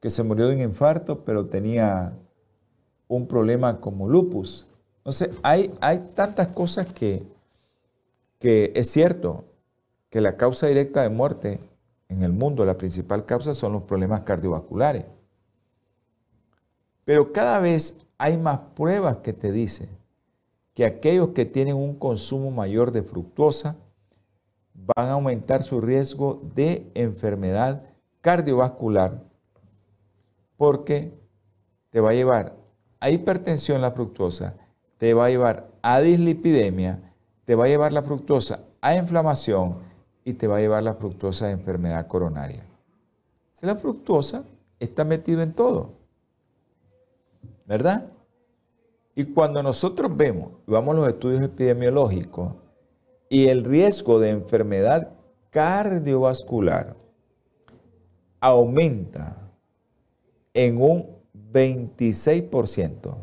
[0.00, 2.12] Que se murió de un infarto, pero tenía
[3.08, 4.68] un problema como lupus.
[4.98, 7.26] Entonces, hay, hay tantas cosas que,
[8.38, 9.44] que es cierto
[10.10, 11.58] que la causa directa de muerte
[12.08, 15.06] en el mundo la principal causa son los problemas cardiovasculares.
[17.06, 19.88] Pero cada vez hay más pruebas que te dicen
[20.74, 23.76] que aquellos que tienen un consumo mayor de fructosa
[24.74, 27.82] van a aumentar su riesgo de enfermedad
[28.20, 29.22] cardiovascular
[30.56, 31.12] porque
[31.90, 32.56] te va a llevar
[33.00, 34.56] a hipertensión la fructosa,
[34.98, 37.12] te va a llevar a dislipidemia,
[37.44, 39.78] te va a llevar la fructosa a inflamación,
[40.24, 42.64] y te va a llevar la fructosa de enfermedad coronaria.
[43.60, 44.44] la fructosa
[44.78, 45.92] está metido en todo,
[47.66, 48.10] ¿verdad?
[49.14, 52.52] Y cuando nosotros vemos, vamos a los estudios epidemiológicos,
[53.34, 55.12] y el riesgo de enfermedad
[55.50, 56.96] cardiovascular
[58.38, 59.50] aumenta
[60.52, 61.08] en un
[61.52, 63.16] 26%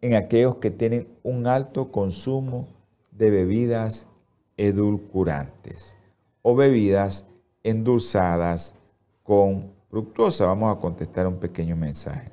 [0.00, 2.66] en aquellos que tienen un alto consumo
[3.10, 4.08] de bebidas
[4.56, 5.98] edulcurantes
[6.40, 7.28] o bebidas
[7.62, 8.76] endulzadas
[9.22, 10.46] con fructosa.
[10.46, 12.32] Vamos a contestar un pequeño mensaje.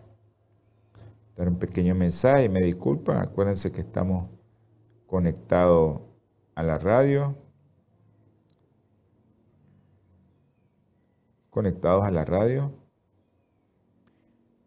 [1.35, 2.47] dar un pequeño mensaje.
[2.47, 4.29] Me disculpan, acuérdense que estamos
[5.05, 6.12] conectados
[6.55, 7.35] a la radio.
[11.49, 12.73] Conectados a la radio.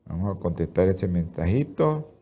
[0.06, 2.12] Vamos a contestar este mensajito.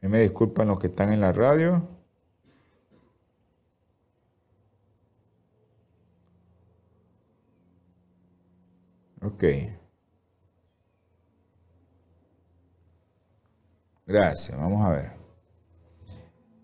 [0.00, 1.82] Me disculpan los que están en la radio.
[9.22, 9.44] Ok.
[14.06, 15.12] Gracias, vamos a ver.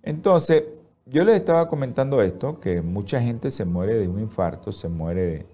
[0.02, 0.62] Entonces,
[1.06, 5.46] yo les estaba comentando esto, que mucha gente se muere de un infarto, se muere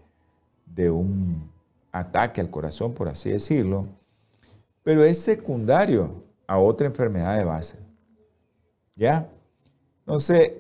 [0.67, 1.51] de, un
[1.91, 3.87] ataque al corazón, por así decirlo,
[4.83, 7.79] pero es secundario a otra enfermedad de base.
[8.95, 9.31] ¿Ya?
[10.01, 10.53] Entonces,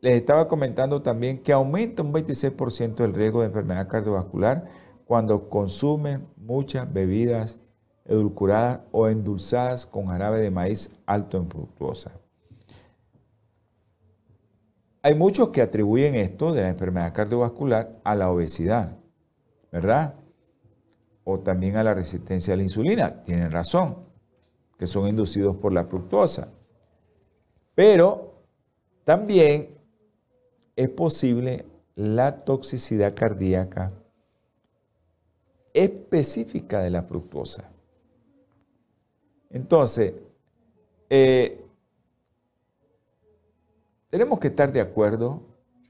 [0.00, 4.66] les estaba comentando también que aumenta un 26% el riesgo de enfermedad cardiovascular
[5.04, 7.58] cuando consumen muchas bebidas
[8.08, 12.12] edulcuradas o endulzadas con jarabe de maíz alto en fructuosa.
[15.02, 18.98] Hay muchos que atribuyen esto de la enfermedad cardiovascular a la obesidad,
[19.70, 20.14] ¿verdad?
[21.22, 23.22] O también a la resistencia a la insulina.
[23.22, 23.98] Tienen razón,
[24.78, 26.48] que son inducidos por la fructosa.
[27.74, 28.42] Pero
[29.04, 29.76] también
[30.74, 33.92] es posible la toxicidad cardíaca
[35.72, 37.70] específica de la fructosa.
[39.50, 40.14] Entonces,
[41.10, 41.64] eh,
[44.10, 45.42] tenemos que estar de acuerdo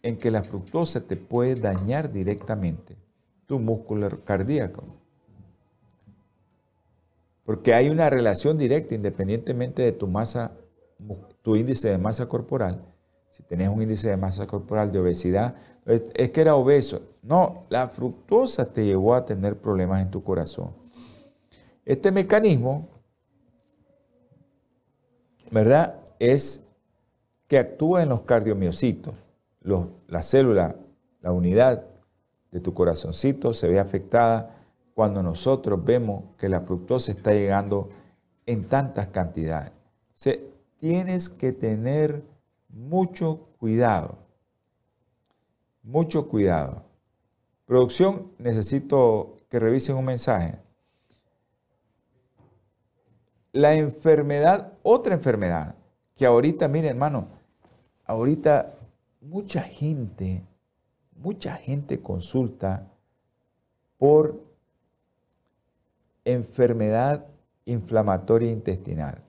[0.02, 2.96] en que la fructosa te puede dañar directamente
[3.46, 4.84] tu músculo cardíaco.
[7.44, 10.52] Porque hay una relación directa independientemente de tu masa,
[11.42, 12.84] tu índice de masa corporal.
[13.30, 15.54] Si tenés un índice de masa corporal de obesidad,
[15.84, 17.02] es que era obeso.
[17.22, 20.70] No, la fructosa te llevó a tener problemas en tu corazón.
[21.84, 22.88] Este mecanismo,
[25.50, 26.00] ¿verdad?
[26.18, 26.66] Es
[27.48, 29.14] que actúa en los cardiomiocitos.
[30.08, 30.76] la célula,
[31.20, 31.84] la unidad
[32.50, 34.56] de tu corazoncito se ve afectada
[34.94, 37.88] cuando nosotros vemos que la fructosa está llegando
[38.46, 39.72] en tantas cantidades.
[40.78, 42.22] tienes que tener
[42.68, 44.26] mucho cuidado
[45.86, 46.84] mucho cuidado.
[47.64, 50.58] Producción, necesito que revisen un mensaje.
[53.56, 55.76] La enfermedad, otra enfermedad,
[56.14, 57.28] que ahorita, miren hermano,
[58.04, 58.74] ahorita
[59.22, 60.44] mucha gente,
[61.16, 62.86] mucha gente consulta
[63.96, 64.38] por
[66.26, 67.24] enfermedad
[67.64, 69.22] inflamatoria intestinal.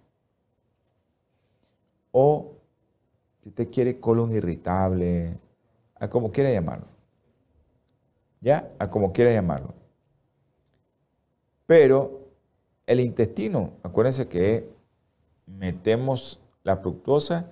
[2.12, 2.52] O
[3.42, 5.40] si usted quiere colon irritable,
[5.96, 6.88] a como quiera llamarlo.
[8.42, 8.70] ¿Ya?
[8.78, 9.74] A como quiera llamarlo.
[11.66, 12.27] Pero
[12.88, 14.70] el intestino, acuérdense que
[15.46, 17.52] metemos la fructosa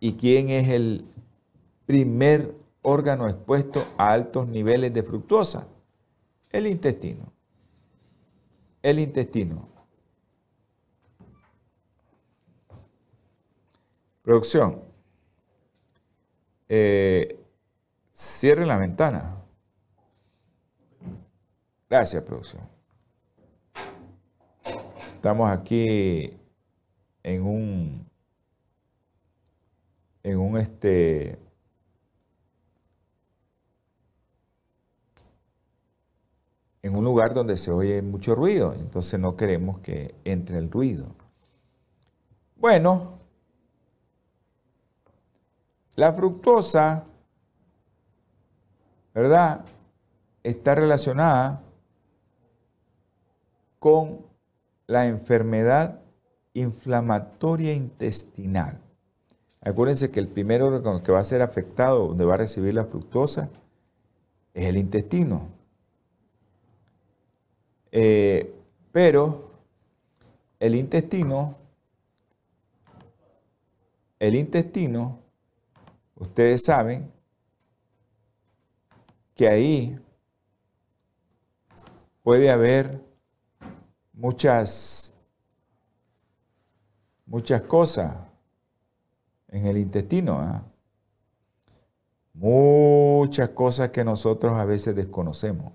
[0.00, 1.04] y quién es el
[1.86, 5.66] primer órgano expuesto a altos niveles de fructosa.
[6.50, 7.32] El intestino.
[8.82, 9.68] El intestino.
[14.22, 14.80] Producción.
[16.68, 17.40] Eh,
[18.12, 19.42] Cierre la ventana.
[21.90, 22.75] Gracias, producción.
[25.26, 26.38] Estamos aquí
[27.24, 28.08] en un
[30.22, 31.36] en un este
[36.80, 41.08] en un lugar donde se oye mucho ruido, entonces no queremos que entre el ruido.
[42.54, 43.18] Bueno,
[45.96, 47.04] la fructosa
[49.12, 49.64] ¿verdad?
[50.44, 51.64] Está relacionada
[53.80, 54.25] con
[54.86, 56.00] la enfermedad
[56.54, 58.80] inflamatoria intestinal.
[59.60, 62.84] Acuérdense que el primer órgano que va a ser afectado, donde va a recibir la
[62.84, 63.50] fructosa,
[64.54, 65.48] es el intestino.
[67.90, 68.54] Eh,
[68.92, 69.50] pero
[70.60, 71.56] el intestino,
[74.18, 75.18] el intestino,
[76.14, 77.10] ustedes saben
[79.34, 79.98] que ahí
[82.22, 83.05] puede haber
[84.16, 85.14] muchas,
[87.26, 88.16] muchas cosas
[89.48, 90.40] en el intestino.
[90.40, 90.64] ¿ah?
[92.32, 95.72] Muchas cosas que nosotros a veces desconocemos.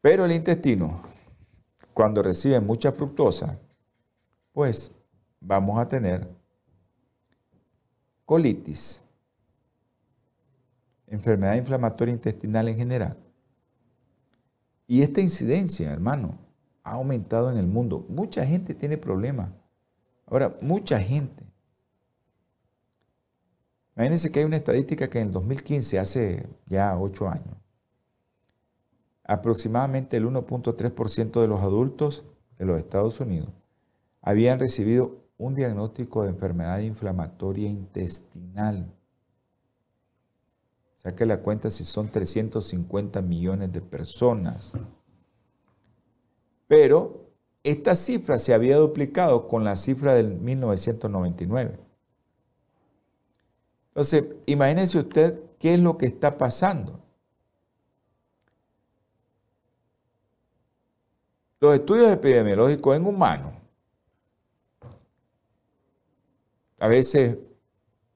[0.00, 1.02] Pero el intestino,
[1.92, 3.58] cuando recibe mucha fructosa,
[4.52, 4.92] pues
[5.40, 6.28] vamos a tener
[8.24, 9.02] colitis
[11.08, 13.25] enfermedad inflamatoria intestinal en general.
[14.86, 16.38] Y esta incidencia, hermano,
[16.84, 18.06] ha aumentado en el mundo.
[18.08, 19.50] Mucha gente tiene problemas.
[20.26, 21.44] Ahora, mucha gente.
[23.96, 27.56] Imagínense que hay una estadística que en el 2015, hace ya ocho años,
[29.24, 32.24] aproximadamente el 1.3% de los adultos
[32.58, 33.50] de los Estados Unidos
[34.26, 38.92] habían recibido un diagnóstico de enfermedad inflamatoria intestinal.
[41.06, 44.72] Saque la cuenta si son 350 millones de personas.
[46.66, 47.30] Pero
[47.62, 51.78] esta cifra se había duplicado con la cifra del 1999.
[53.90, 57.00] Entonces, imagínese usted qué es lo que está pasando.
[61.60, 63.54] Los estudios epidemiológicos en humanos
[66.80, 67.38] a veces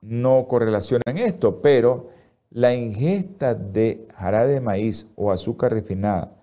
[0.01, 2.19] no correlacionan esto, pero
[2.51, 6.37] la ingesta de jarabe de maíz o azúcar refinada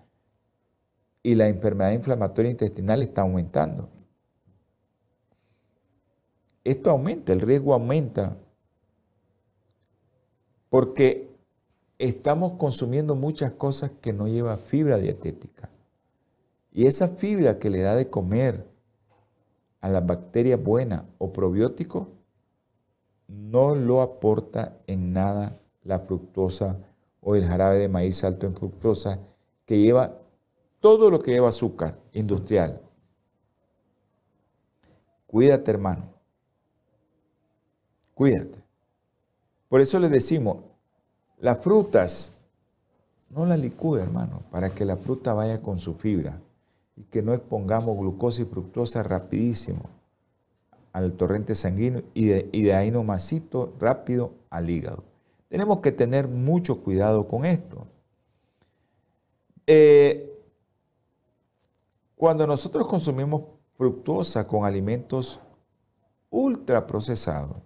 [1.22, 3.90] y la enfermedad inflamatoria intestinal está aumentando.
[6.64, 8.36] Esto aumenta, el riesgo aumenta,
[10.70, 11.30] porque
[11.98, 15.70] estamos consumiendo muchas cosas que no llevan fibra dietética.
[16.72, 18.66] Y esa fibra que le da de comer
[19.80, 22.08] a las bacterias buenas o probióticos
[23.26, 25.58] no lo aporta en nada
[25.88, 26.76] la fructosa
[27.22, 29.18] o el jarabe de maíz alto en fructosa
[29.64, 30.18] que lleva
[30.80, 32.82] todo lo que lleva azúcar industrial.
[35.26, 36.04] Cuídate, hermano.
[38.14, 38.62] Cuídate.
[39.70, 40.58] Por eso le decimos,
[41.38, 42.34] las frutas,
[43.30, 46.38] no las licúe, hermano, para que la fruta vaya con su fibra
[46.96, 49.88] y que no expongamos glucosa y fructosa rapidísimo
[50.92, 52.92] al torrente sanguíneo y de, y de ahí
[53.78, 55.08] rápido al hígado.
[55.48, 57.86] Tenemos que tener mucho cuidado con esto.
[59.66, 60.38] Eh,
[62.16, 63.42] cuando nosotros consumimos
[63.76, 65.40] fructosa con alimentos
[66.30, 67.56] ultraprocesados,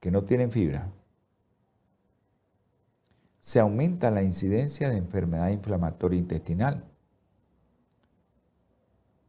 [0.00, 0.90] que no tienen fibra,
[3.38, 6.84] se aumenta la incidencia de enfermedad inflamatoria intestinal.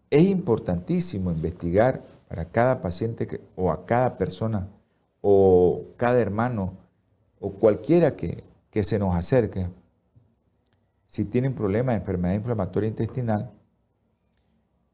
[0.09, 4.69] Es importantísimo investigar para cada paciente o a cada persona
[5.21, 6.84] o cada hermano
[7.39, 8.43] o cualquiera que,
[8.83, 9.69] se nos acerque,
[11.07, 13.51] si tienen problema de enfermedad inflamatoria intestinal,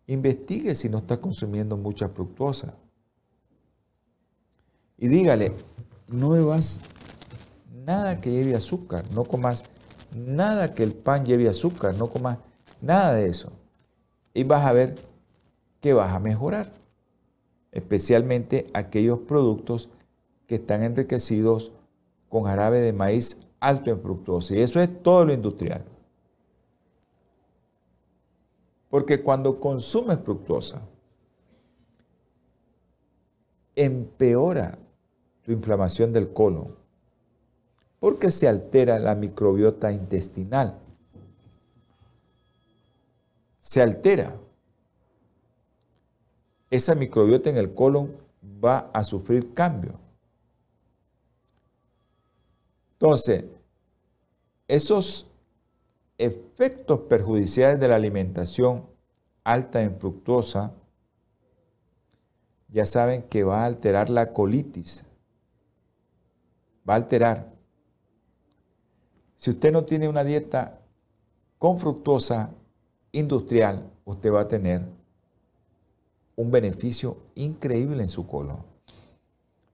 [0.05, 2.75] investigue si no está consumiendo mucha fructosa.
[4.97, 5.53] Y dígale,
[6.07, 6.81] no bebas
[7.85, 9.63] nada que lleve azúcar, no comas
[10.15, 12.37] nada que el pan lleve azúcar, no comas
[12.81, 13.51] nada de eso.
[14.33, 14.95] Y vas a ver
[15.79, 16.71] que vas a mejorar,
[17.71, 19.89] especialmente aquellos productos
[20.45, 21.71] que están enriquecidos
[22.31, 24.55] con jarabe de maíz alto en fructosa.
[24.55, 25.83] Y eso es todo lo industrial.
[28.89, 30.81] Porque cuando consumes fructosa,
[33.75, 34.79] empeora
[35.43, 36.75] tu inflamación del colon,
[37.99, 40.79] porque se altera la microbiota intestinal.
[43.59, 44.37] Se altera.
[46.69, 48.09] Esa microbiota en el colon
[48.63, 50.00] va a sufrir cambio.
[53.01, 53.45] Entonces,
[54.67, 55.31] esos
[56.19, 58.85] efectos perjudiciales de la alimentación
[59.43, 60.75] alta en fructosa,
[62.67, 65.03] ya saben que va a alterar la colitis.
[66.87, 67.51] Va a alterar.
[69.35, 70.79] Si usted no tiene una dieta
[71.57, 72.51] con fructosa
[73.13, 74.83] industrial, usted va a tener
[76.35, 78.63] un beneficio increíble en su colon.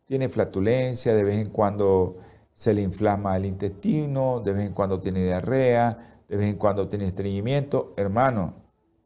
[0.05, 2.15] Tiene flatulencia, de vez en cuando
[2.58, 6.89] se le inflama el intestino, de vez en cuando tiene diarrea, de vez en cuando
[6.89, 8.55] tiene estreñimiento, hermano,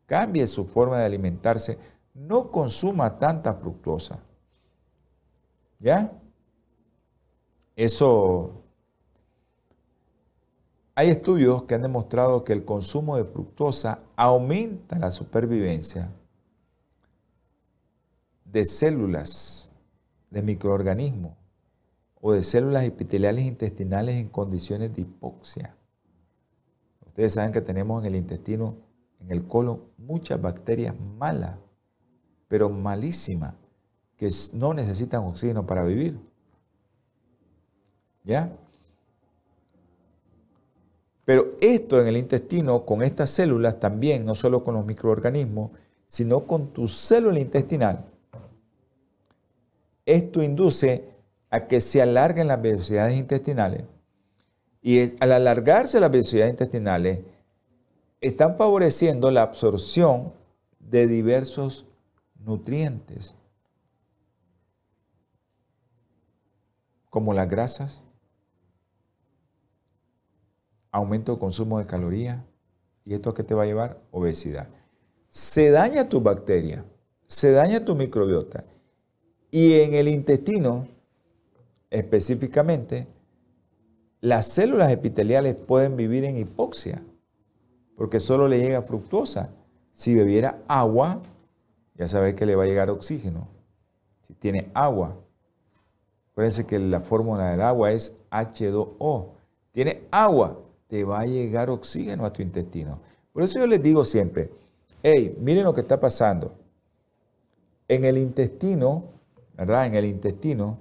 [0.05, 1.77] cambie su forma de alimentarse,
[2.13, 4.23] no consuma tanta fructosa.
[5.79, 6.13] ¿Ya?
[7.75, 8.63] Eso...
[10.95, 16.09] Hay estudios que han demostrado que el consumo de fructosa aumenta la supervivencia
[18.45, 19.69] de células,
[20.29, 21.40] de microorganismos
[22.21, 25.75] o de células epiteliales intestinales en condiciones de hipoxia.
[27.07, 28.77] Ustedes saben que tenemos en el intestino,
[29.19, 31.57] en el colon, muchas bacterias malas,
[32.47, 33.55] pero malísimas,
[34.15, 36.19] que no necesitan oxígeno para vivir.
[38.23, 38.55] ¿Ya?
[41.25, 45.71] Pero esto en el intestino, con estas células también, no solo con los microorganismos,
[46.05, 48.05] sino con tu célula intestinal,
[50.05, 51.09] esto induce
[51.51, 53.83] a que se alarguen las velocidades intestinales
[54.81, 57.19] Y al alargarse las velocidades intestinales,
[58.19, 60.33] están favoreciendo la absorción
[60.79, 61.85] de diversos
[62.43, 63.35] nutrientes,
[67.09, 68.05] como las grasas,
[70.91, 72.39] aumento de consumo de calorías,
[73.05, 74.69] y esto que te va a llevar obesidad.
[75.29, 76.85] Se daña tu bacteria,
[77.27, 78.63] se daña tu microbiota,
[79.51, 80.87] y en el intestino,
[81.91, 83.07] específicamente,
[84.21, 87.03] las células epiteliales pueden vivir en hipoxia,
[87.95, 89.51] porque solo le llega fructosa.
[89.93, 91.21] Si bebiera agua,
[91.95, 93.47] ya sabes que le va a llegar oxígeno.
[94.21, 95.17] Si tiene agua,
[96.31, 99.29] acuérdense que la fórmula del agua es H2O.
[99.71, 102.99] Tiene agua, te va a llegar oxígeno a tu intestino.
[103.33, 104.49] Por eso yo les digo siempre,
[105.03, 106.55] hey, miren lo que está pasando.
[107.87, 109.03] En el intestino,
[109.57, 109.87] ¿verdad?
[109.87, 110.77] En el intestino,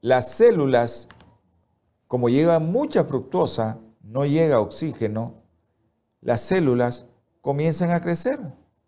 [0.00, 1.08] las células,
[2.06, 5.42] como llevan mucha fructosa, no llega oxígeno,
[6.20, 7.08] las células
[7.40, 8.40] comienzan a crecer,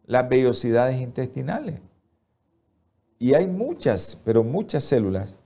[0.04, 1.80] las vellosidades intestinales.
[3.18, 5.36] Y hay muchas, pero muchas células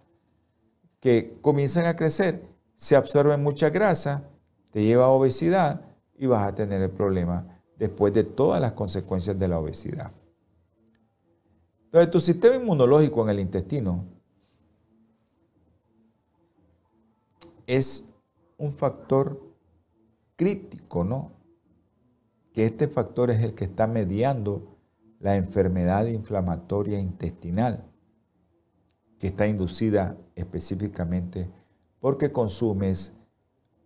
[1.00, 2.42] que comienzan a crecer,
[2.76, 4.28] se absorben mucha grasa,
[4.70, 5.82] te lleva a obesidad
[6.16, 10.12] y vas a tener el problema después de todas las consecuencias de la obesidad.
[11.84, 14.13] Entonces, tu sistema inmunológico en el intestino
[17.66, 18.12] es
[18.58, 19.40] un factor
[20.36, 21.32] crítico, ¿no?
[22.52, 24.76] Que este factor es el que está mediando
[25.20, 27.84] la enfermedad inflamatoria intestinal,
[29.18, 31.50] que está inducida específicamente
[32.00, 33.16] porque consumes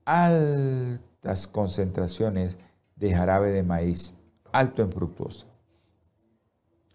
[0.04, 2.58] altas concentraciones
[2.96, 4.14] de jarabe de maíz
[4.52, 5.46] alto en fructosa.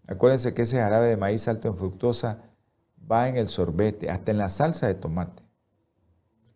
[0.07, 2.43] Acuérdense que ese jarabe de maíz alto en fructosa
[3.09, 5.42] va en el sorbete, hasta en la salsa de tomate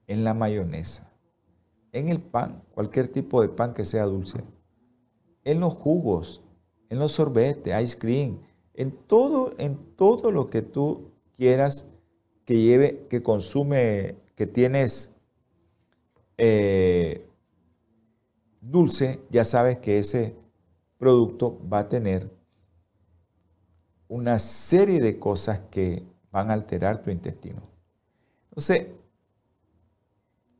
[0.08, 1.12] en la mayonesa,
[1.92, 4.44] en el pan, cualquier tipo de pan que sea dulce,
[5.44, 6.42] en los jugos,
[6.90, 8.40] en los sorbetes, ice cream,
[8.74, 11.90] en todo, en todo lo que tú quieras
[12.46, 15.14] que lleve, que consume, que tienes
[16.38, 17.28] eh,
[18.62, 20.36] dulce, ya sabes que ese
[20.98, 22.32] producto va a tener
[24.08, 27.62] una serie de cosas que van a alterar tu intestino.
[28.50, 28.88] Entonces,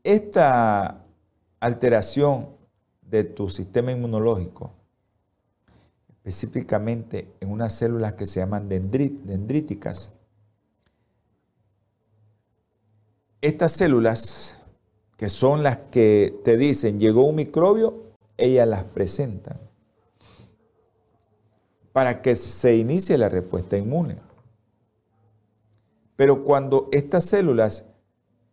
[0.04, 1.04] esta
[1.60, 2.48] alteración
[3.02, 4.72] de tu sistema inmunológico,
[6.08, 10.12] específicamente en unas células que se llaman dendríticas,
[13.40, 14.60] estas células,
[15.16, 18.02] que son las que te dicen llegó un microbio,
[18.36, 19.58] ellas las presentan
[21.92, 24.18] para que se inicie la respuesta inmune.
[26.14, 27.87] Pero cuando estas células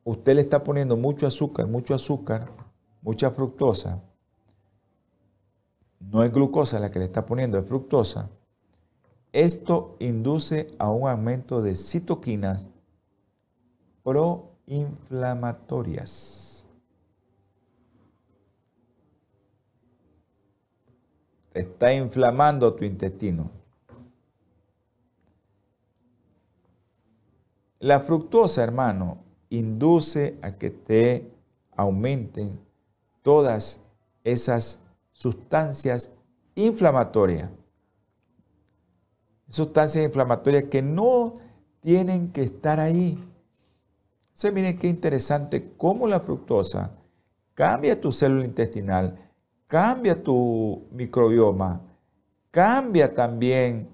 [0.05, 2.49] usted le está poniendo mucho azúcar, mucho azúcar,
[3.01, 4.01] mucha fructosa,
[5.99, 8.29] no es glucosa la que le está poniendo, es fructosa,
[9.33, 12.65] esto induce a un aumento de citoquinas
[14.03, 16.65] proinflamatorias.
[21.53, 23.51] Está inflamando tu intestino.
[27.79, 29.24] La fructosa, hermano,
[29.57, 31.29] induce a que te
[31.75, 32.59] aumenten
[33.21, 33.81] todas
[34.23, 36.11] esas sustancias
[36.55, 37.49] inflamatorias.
[39.47, 41.35] Sustancias inflamatorias que no
[41.79, 43.17] tienen que estar ahí.
[44.33, 46.91] Se miren qué interesante cómo la fructosa
[47.53, 49.17] cambia tu célula intestinal,
[49.67, 51.81] cambia tu microbioma,
[52.51, 53.87] cambia también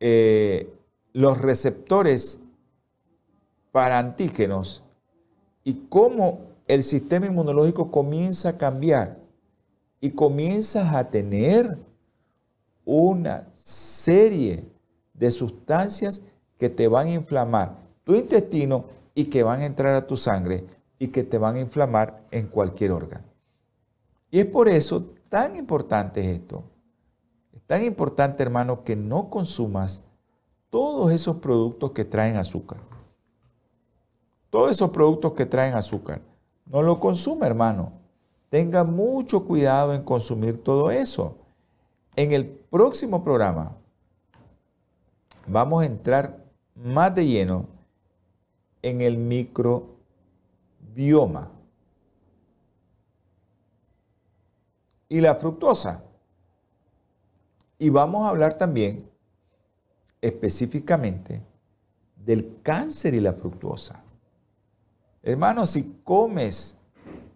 [0.00, 0.72] eh,
[1.12, 2.44] los receptores
[3.78, 4.82] para antígenos
[5.62, 9.18] y cómo el sistema inmunológico comienza a cambiar
[10.00, 11.78] y comienzas a tener
[12.84, 14.64] una serie
[15.14, 16.22] de sustancias
[16.58, 20.64] que te van a inflamar tu intestino y que van a entrar a tu sangre
[20.98, 23.28] y que te van a inflamar en cualquier órgano.
[24.28, 26.64] Y es por eso tan importante esto.
[27.54, 30.02] Es tan importante, hermano, que no consumas
[30.68, 32.80] todos esos productos que traen azúcar.
[34.50, 36.20] Todos esos productos que traen azúcar.
[36.66, 37.92] No lo consume, hermano.
[38.50, 41.36] Tenga mucho cuidado en consumir todo eso.
[42.16, 43.76] En el próximo programa
[45.46, 46.44] vamos a entrar
[46.74, 47.66] más de lleno
[48.82, 49.90] en el microbioma.
[55.10, 56.02] Y la fructosa.
[57.78, 59.08] Y vamos a hablar también
[60.20, 61.42] específicamente
[62.16, 64.02] del cáncer y la fructosa.
[65.28, 66.80] Hermano, si comes,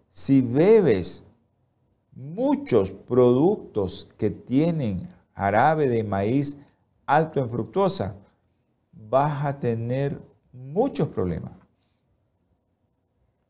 [0.09, 1.27] si bebes
[2.11, 6.59] muchos productos que tienen jarabe de maíz
[7.05, 8.15] alto en fructosa,
[8.91, 10.19] vas a tener
[10.51, 11.51] muchos problemas.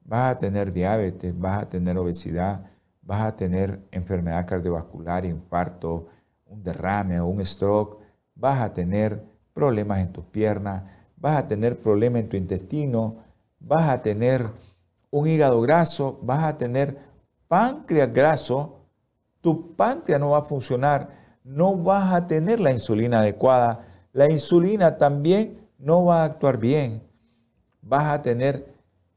[0.03, 2.69] Vas a tener diabetes, vas a tener obesidad,
[3.01, 6.07] vas a tener enfermedad cardiovascular, infarto,
[6.47, 8.03] un derrame o un stroke,
[8.35, 9.23] vas a tener
[9.53, 10.83] problemas en tus piernas,
[11.15, 13.22] vas a tener problemas en tu intestino,
[13.64, 14.47] vas a tener
[15.09, 16.97] un hígado graso, vas a tener
[17.47, 18.80] páncreas graso,
[19.41, 21.09] tu páncreas no va a funcionar,
[21.43, 27.01] no vas a tener la insulina adecuada, la insulina también no va a actuar bien,
[27.82, 28.74] vas a tener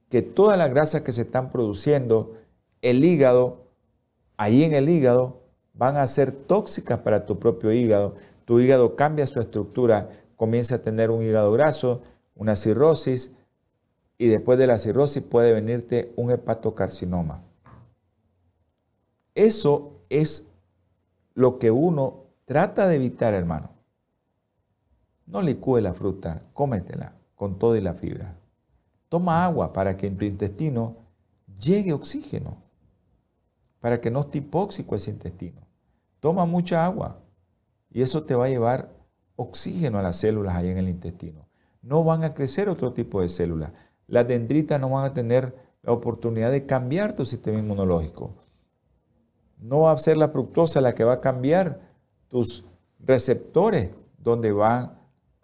[0.09, 2.35] que todas las grasas que se están produciendo,
[2.83, 3.67] el hígado,
[4.37, 5.41] ahí en el hígado,
[5.75, 8.15] van a ser tóxicas para tu propio hígado.
[8.45, 12.03] Tu hígado cambia su estructura, comienza a tener un hígado graso,
[12.35, 13.37] una cirrosis,
[14.19, 17.43] y después de la cirrosis puede venirte un hepatocarcinoma.
[19.35, 20.51] Eso es
[21.35, 23.71] lo que uno trata de evitar, hermano.
[25.27, 28.39] No licúe la fruta, cómetela con todo y la fibra.
[29.09, 30.97] Toma agua para que en tu intestino
[31.61, 32.57] llegue oxígeno,
[33.81, 35.61] para que no esté hipóxico ese intestino.
[36.21, 37.21] Toma mucha agua
[37.91, 38.91] y eso te va a llevar
[39.37, 41.47] oxígeno a las células ahí en el intestino.
[41.83, 43.73] No van a crecer otro tipo de células.
[44.07, 48.35] Las dendritas no van a tener la oportunidad de cambiar tu sistema inmunológico.
[49.59, 51.81] No va a ser la fructosa la que va a cambiar
[52.29, 52.65] tus
[53.01, 54.99] receptores donde van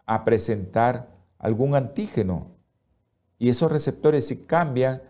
[0.07, 1.09] a presentar
[1.39, 2.47] algún antígeno.
[3.39, 5.03] Y esos receptores si cambian,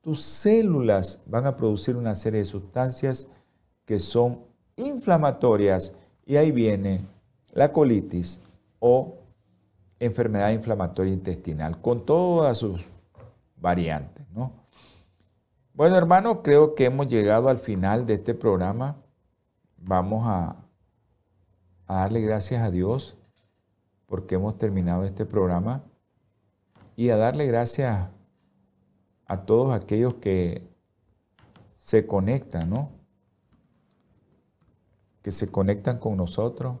[0.00, 3.28] tus células van a producir una serie de sustancias
[3.84, 4.40] que son
[4.76, 5.92] inflamatorias
[6.24, 7.04] y ahí viene
[7.52, 8.42] la colitis
[8.78, 9.16] o
[9.98, 12.82] enfermedad inflamatoria intestinal con todas sus
[13.56, 14.52] variantes, ¿no?
[15.72, 18.96] Bueno, hermano, creo que hemos llegado al final de este programa.
[19.76, 20.56] Vamos a,
[21.86, 23.16] darle gracias a Dios
[24.06, 25.84] porque hemos terminado este programa
[26.96, 28.08] y a darle gracias
[29.26, 30.66] a todos aquellos que
[31.76, 32.90] se conectan, ¿no?
[35.22, 36.76] Que se conectan con nosotros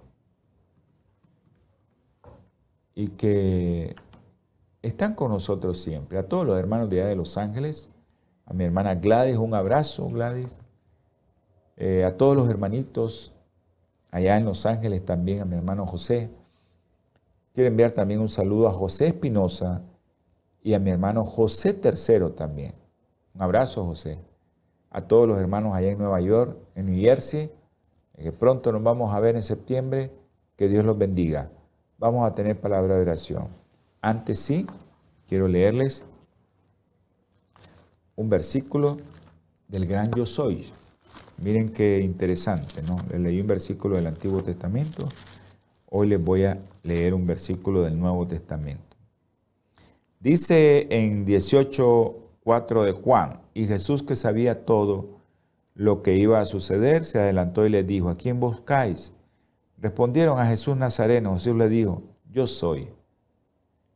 [2.96, 3.94] y que
[4.82, 6.18] están con nosotros siempre.
[6.18, 7.90] A todos los hermanos de allá de Los Ángeles,
[8.46, 10.58] a mi hermana Gladys, un abrazo, Gladys.
[11.76, 13.34] Eh, a todos los hermanitos
[14.10, 16.30] allá en Los Ángeles también, a mi hermano José.
[17.52, 19.82] Quiero enviar también un saludo a José Espinosa
[20.62, 22.74] y a mi hermano José Tercero también.
[23.34, 24.18] Un abrazo, José.
[24.90, 27.52] A todos los hermanos allá en Nueva York, en New Jersey,
[28.16, 30.10] que pronto nos vamos a ver en septiembre.
[30.56, 31.50] Que Dios los bendiga.
[31.98, 33.48] Vamos a tener palabra de oración.
[34.02, 34.66] Antes sí,
[35.26, 36.04] quiero leerles
[38.14, 38.98] un versículo
[39.68, 40.66] del gran yo soy.
[41.42, 42.98] Miren qué interesante, ¿no?
[43.10, 45.08] Les leí un versículo del Antiguo Testamento.
[45.88, 48.96] Hoy les voy a leer un versículo del Nuevo Testamento.
[50.20, 55.16] Dice en 18.4 de Juan, y Jesús que sabía todo
[55.74, 59.12] lo que iba a suceder, se adelantó y le dijo, ¿a quién buscáis?
[59.78, 61.34] Respondieron a Jesús Nazareno.
[61.34, 62.88] Jesús le dijo, yo soy.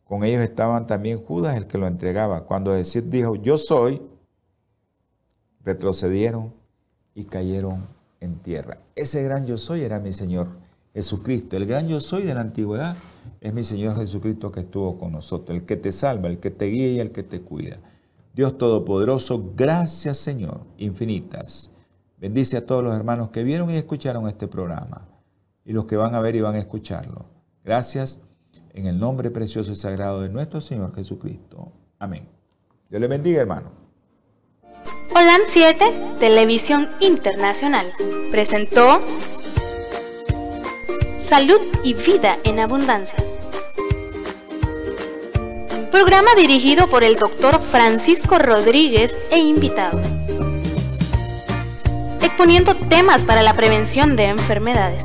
[0.04, 2.44] Con ellos estaban también Judas, el que lo entregaba.
[2.44, 4.02] Cuando Jesús dijo, yo soy,
[5.64, 6.52] retrocedieron
[7.14, 7.86] y cayeron
[8.20, 8.78] en tierra.
[8.94, 10.48] Ese gran yo soy era mi Señor
[10.94, 11.56] Jesucristo.
[11.56, 12.96] El gran yo soy de la antigüedad
[13.40, 16.66] es mi Señor Jesucristo que estuvo con nosotros, el que te salva, el que te
[16.66, 17.78] guía y el que te cuida.
[18.34, 21.70] Dios Todopoderoso, gracias Señor, infinitas.
[22.18, 25.06] Bendice a todos los hermanos que vieron y escucharon este programa
[25.64, 27.26] y los que van a ver y van a escucharlo.
[27.64, 28.22] Gracias
[28.72, 31.72] en el nombre precioso y sagrado de nuestro Señor Jesucristo.
[31.98, 32.28] Amén.
[32.88, 33.70] Dios le bendiga, hermano.
[35.14, 37.92] Holan 7, Televisión Internacional,
[38.30, 39.00] presentó
[41.18, 43.18] Salud y Vida en Abundancia.
[45.90, 50.14] Programa dirigido por el doctor Francisco Rodríguez e invitados.
[52.22, 55.04] Exponiendo temas para la prevención de enfermedades.